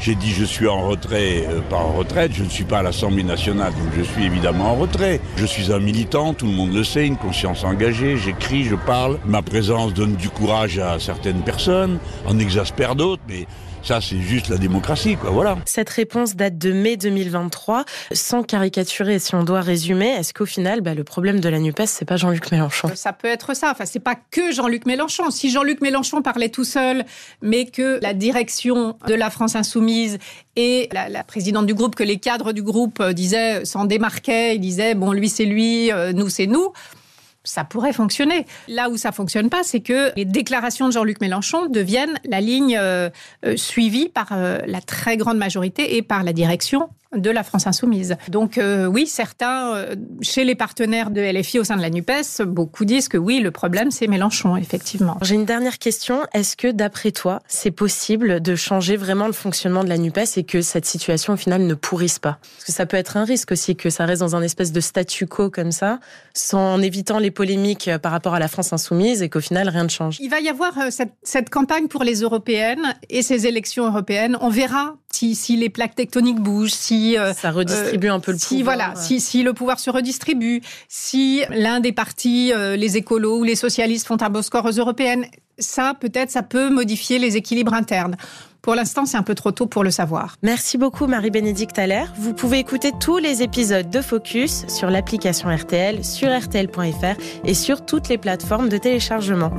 J'ai 0.02 0.16
dit 0.16 0.32
je 0.32 0.46
suis 0.46 0.68
en 0.68 0.88
retrait, 0.88 1.46
euh, 1.50 1.60
pas 1.60 1.76
en 1.76 1.92
retraite, 1.92 2.32
je 2.34 2.46
ne 2.46 2.50
suis 2.50 2.64
pas 2.64 2.80
à 2.80 2.84
l'Assemblée 2.84 3.24
nationale, 3.24 3.74
donc 3.74 3.92
je 3.98 4.04
suis 4.04 4.26
évidemment 4.26 4.72
en 4.72 4.76
retrait. 4.76 5.20
Je 5.36 5.46
suis 5.46 5.74
un 5.74 5.80
militant, 5.80 6.34
tout 6.34 6.46
le 6.46 6.54
monde 6.54 6.74
le 6.74 6.86
sait, 6.86 7.06
une 7.06 7.18
conscience 7.18 7.66
engagée, 7.66 8.16
j'écris, 8.16 8.64
je 8.64 8.76
parle. 8.76 9.20
Ma 9.26 9.42
présence 9.42 9.94
donne 9.94 10.16
du 10.16 10.30
courage 10.30 10.80
à 10.80 11.00
certaines 11.00 11.42
personnes, 11.42 12.00
en 12.26 12.40
exaspère 12.40 12.96
d'autres, 12.96 13.24
mais 13.28 13.46
ça, 13.82 14.02
c'est 14.02 14.20
juste 14.20 14.50
la 14.50 14.58
démocratie, 14.58 15.16
quoi. 15.16 15.30
Voilà. 15.30 15.58
Cette 15.66 15.90
réponse 15.90 16.36
date 16.36 16.58
de 16.58 16.72
mai 16.72 16.98
2023. 16.98 17.86
Sans 18.12 18.44
caricaturer, 18.44 19.20
si 19.20 19.36
on 19.36 19.44
doit 19.44 19.62
résumer, 19.62 20.08
est-ce 20.08 20.34
qu'au 20.34 20.46
final, 20.46 20.82
bah, 20.82 20.94
le 20.94 21.04
problème 21.04 21.40
de 21.40 21.50
la 21.50 21.60
NUPES, 21.60 21.86
c'est 21.86 22.06
pas 22.06 22.18
Jean-Luc 22.18 22.52
Mélenchon? 22.52 22.90
Ça 22.96 23.14
peut 23.14 23.28
être 23.28 23.56
ça. 23.56 23.72
Enfin, 23.72 23.86
c'est 23.86 24.00
pas 24.00 24.16
que 24.16 24.52
Jean-Luc 24.52 24.86
Mélenchon. 24.86 25.32
Si 25.32 25.50
Jean-Luc 25.50 25.82
Mélenchon 25.82 26.22
parlait 26.22 26.50
tout 26.50 26.66
seul, 26.66 27.06
mais 27.42 27.66
que 27.66 28.00
la 28.02 28.14
direction 28.14 28.98
de 29.08 29.14
la 29.14 29.30
France 29.30 29.56
Insoumise 29.56 30.20
et 30.56 30.90
la, 30.92 31.24
présidente 31.24 31.66
du 31.66 31.74
groupe, 31.74 31.96
que 31.96 32.04
les 32.04 32.18
cadres 32.18 32.52
du 32.52 32.64
groupe 32.64 33.02
disaient, 33.12 33.66
s'en 33.66 33.86
démarquaient, 33.86 34.56
ils 34.56 34.60
disaient, 34.60 34.94
bon, 34.94 35.12
lui 35.14 35.30
c'est 35.30 35.46
lui, 35.46 35.92
euh, 35.92 36.12
nous 36.12 36.30
c'est 36.30 36.48
nous 36.48 36.74
ça 37.44 37.64
pourrait 37.64 37.94
fonctionner. 37.94 38.46
Là 38.68 38.90
où 38.90 38.98
ça 38.98 39.12
fonctionne 39.12 39.50
pas, 39.50 39.64
c'est 39.64 39.80
que 39.80 40.12
les 40.16 40.26
déclarations 40.26 40.88
de 40.88 40.94
Jean-Luc 40.94 41.22
Mélenchon 41.22 41.68
deviennent 41.68 42.20
la 42.26 42.42
ligne 42.42 42.78
euh, 42.78 43.10
euh, 43.46 43.56
suivie 43.56 44.10
par 44.10 44.28
euh, 44.32 44.60
la 44.66 44.82
très 44.82 45.18
grande 45.18 45.38
majorité 45.38 45.96
et 45.96 46.02
par 46.02 46.24
la 46.24 46.34
direction 46.34 46.90
de 47.16 47.32
la 47.32 47.42
France 47.42 47.66
insoumise. 47.66 48.18
Donc 48.28 48.60
oui, 48.62 49.08
certains, 49.08 49.84
chez 50.22 50.44
les 50.44 50.54
partenaires 50.54 51.10
de 51.10 51.20
LFI 51.20 51.58
au 51.58 51.64
sein 51.64 51.76
de 51.76 51.82
la 51.82 51.90
NUPES, 51.90 52.44
beaucoup 52.46 52.86
disent 52.86 53.08
que 53.08 53.18
oui, 53.18 53.40
le 53.40 53.50
problème 53.50 53.90
c'est 53.90 54.06
Mélenchon, 54.06 54.56
effectivement. 54.56 55.18
J'ai 55.24 55.34
une 55.34 55.46
dernière 55.46 55.80
question. 55.80 56.20
Est-ce 56.36 56.56
que 56.56 56.68
d'après 56.68 57.12
toi, 57.12 57.42
c'est 57.48 57.72
possible 57.72 58.42
de 58.42 58.56
changer 58.56 58.96
vraiment 58.96 59.26
le 59.26 59.34
fonctionnement 59.34 59.84
de 59.84 59.90
la 59.90 59.98
NUPES 59.98 60.38
et 60.38 60.44
que 60.44 60.62
cette 60.62 60.86
situation 60.86 61.34
au 61.34 61.38
final 61.38 61.66
ne 61.66 61.74
pourrisse 61.74 62.20
pas? 62.20 62.38
Parce 62.58 62.66
que 62.66 62.72
ça 62.72 62.86
peut 62.86 62.98
être 62.98 63.18
un 63.18 63.24
risque 63.24 63.54
aussi 63.54 63.76
que 63.76 63.90
ça 63.90 64.06
reste 64.06 64.22
dans 64.22 64.36
un 64.36 64.44
espèce 64.44 64.72
de 64.72 64.80
statu 64.80 65.26
quo 65.26 65.50
comme 65.50 65.72
ça, 65.72 66.00
sans 66.36 66.76
en 66.76 66.80
évitant 66.80 67.18
les 67.18 67.29
polémiques 67.32 67.88
euh, 67.88 68.00
par 68.00 68.12
rapport 68.12 68.34
à 68.34 68.40
la 68.40 68.48
France 68.48 68.74
insoumise 68.74 69.22
et 69.22 69.30
qu'au 69.30 69.42
final 69.42 69.70
rien 69.70 69.84
ne 69.84 69.90
change. 69.90 70.18
Il 70.20 70.30
va 70.30 70.40
y 70.40 70.50
avoir 70.50 70.74
cette, 70.92 71.14
cette 71.24 71.50
campagne 71.50 71.88
pour 71.88 72.04
les 72.04 72.22
européennes 72.22 72.96
et 73.10 73.22
ces 73.22 73.48
élections 73.48 73.88
européennes. 73.88 74.38
On 74.42 74.50
verra 74.50 74.96
si, 75.14 75.36
si 75.36 75.58
les 75.58 75.70
plaques 75.70 75.96
tectoniques 75.96 76.40
bougent, 76.40 76.74
si 76.74 77.18
euh, 77.18 77.34
ça 77.34 77.52
redistribue 77.52 78.08
un 78.10 78.20
peu 78.20 78.32
le 78.32 78.38
si, 78.38 78.60
pouvoir. 78.60 78.76
Voilà, 78.76 78.96
si, 78.96 79.20
si 79.20 79.44
le 79.44 79.54
pouvoir 79.54 79.80
se 79.80 79.90
redistribue, 79.90 80.62
si 80.88 81.44
l'un 81.50 81.80
des 81.80 81.92
partis, 81.92 82.54
euh, 82.54 82.76
les 82.76 82.98
écolos 82.98 83.40
ou 83.40 83.44
les 83.44 83.56
socialistes 83.56 84.08
font 84.08 84.22
un 84.22 84.30
beau 84.30 84.42
score 84.42 84.66
aux 84.66 84.72
européennes, 84.72 85.26
ça 85.58 85.94
peut-être 86.00 86.32
ça 86.32 86.44
peut 86.44 86.70
modifier 86.70 87.20
les 87.20 87.36
équilibres 87.38 87.74
internes. 87.74 88.16
Pour 88.62 88.76
l'instant, 88.76 89.06
c'est 89.06 89.18
un 89.18 89.24
peu 89.24 89.36
trop 89.36 89.52
tôt 89.52 89.66
pour 89.66 89.84
le 89.84 89.92
savoir. 89.92 90.36
Merci 90.44 90.78
beaucoup 90.78 91.08
Marie-Bénédicte 91.08 91.80
Allaire. 91.80 92.14
Vous 92.18 92.34
pouvez 92.34 92.60
écouter 92.60 92.92
tous 93.00 93.18
les 93.18 93.42
épisodes 93.42 93.90
de 93.90 94.02
Focus 94.02 94.68
sur 94.68 94.90
l'application 94.90 95.50
RTL, 95.54 96.04
sur 96.04 96.30
rtl.fr 96.30 97.20
et 97.46 97.54
sur 97.54 97.86
toutes 97.86 98.10
les 98.10 98.18
plateformes 98.18 98.70
de 98.70 98.78
téléchargement. 98.78 99.52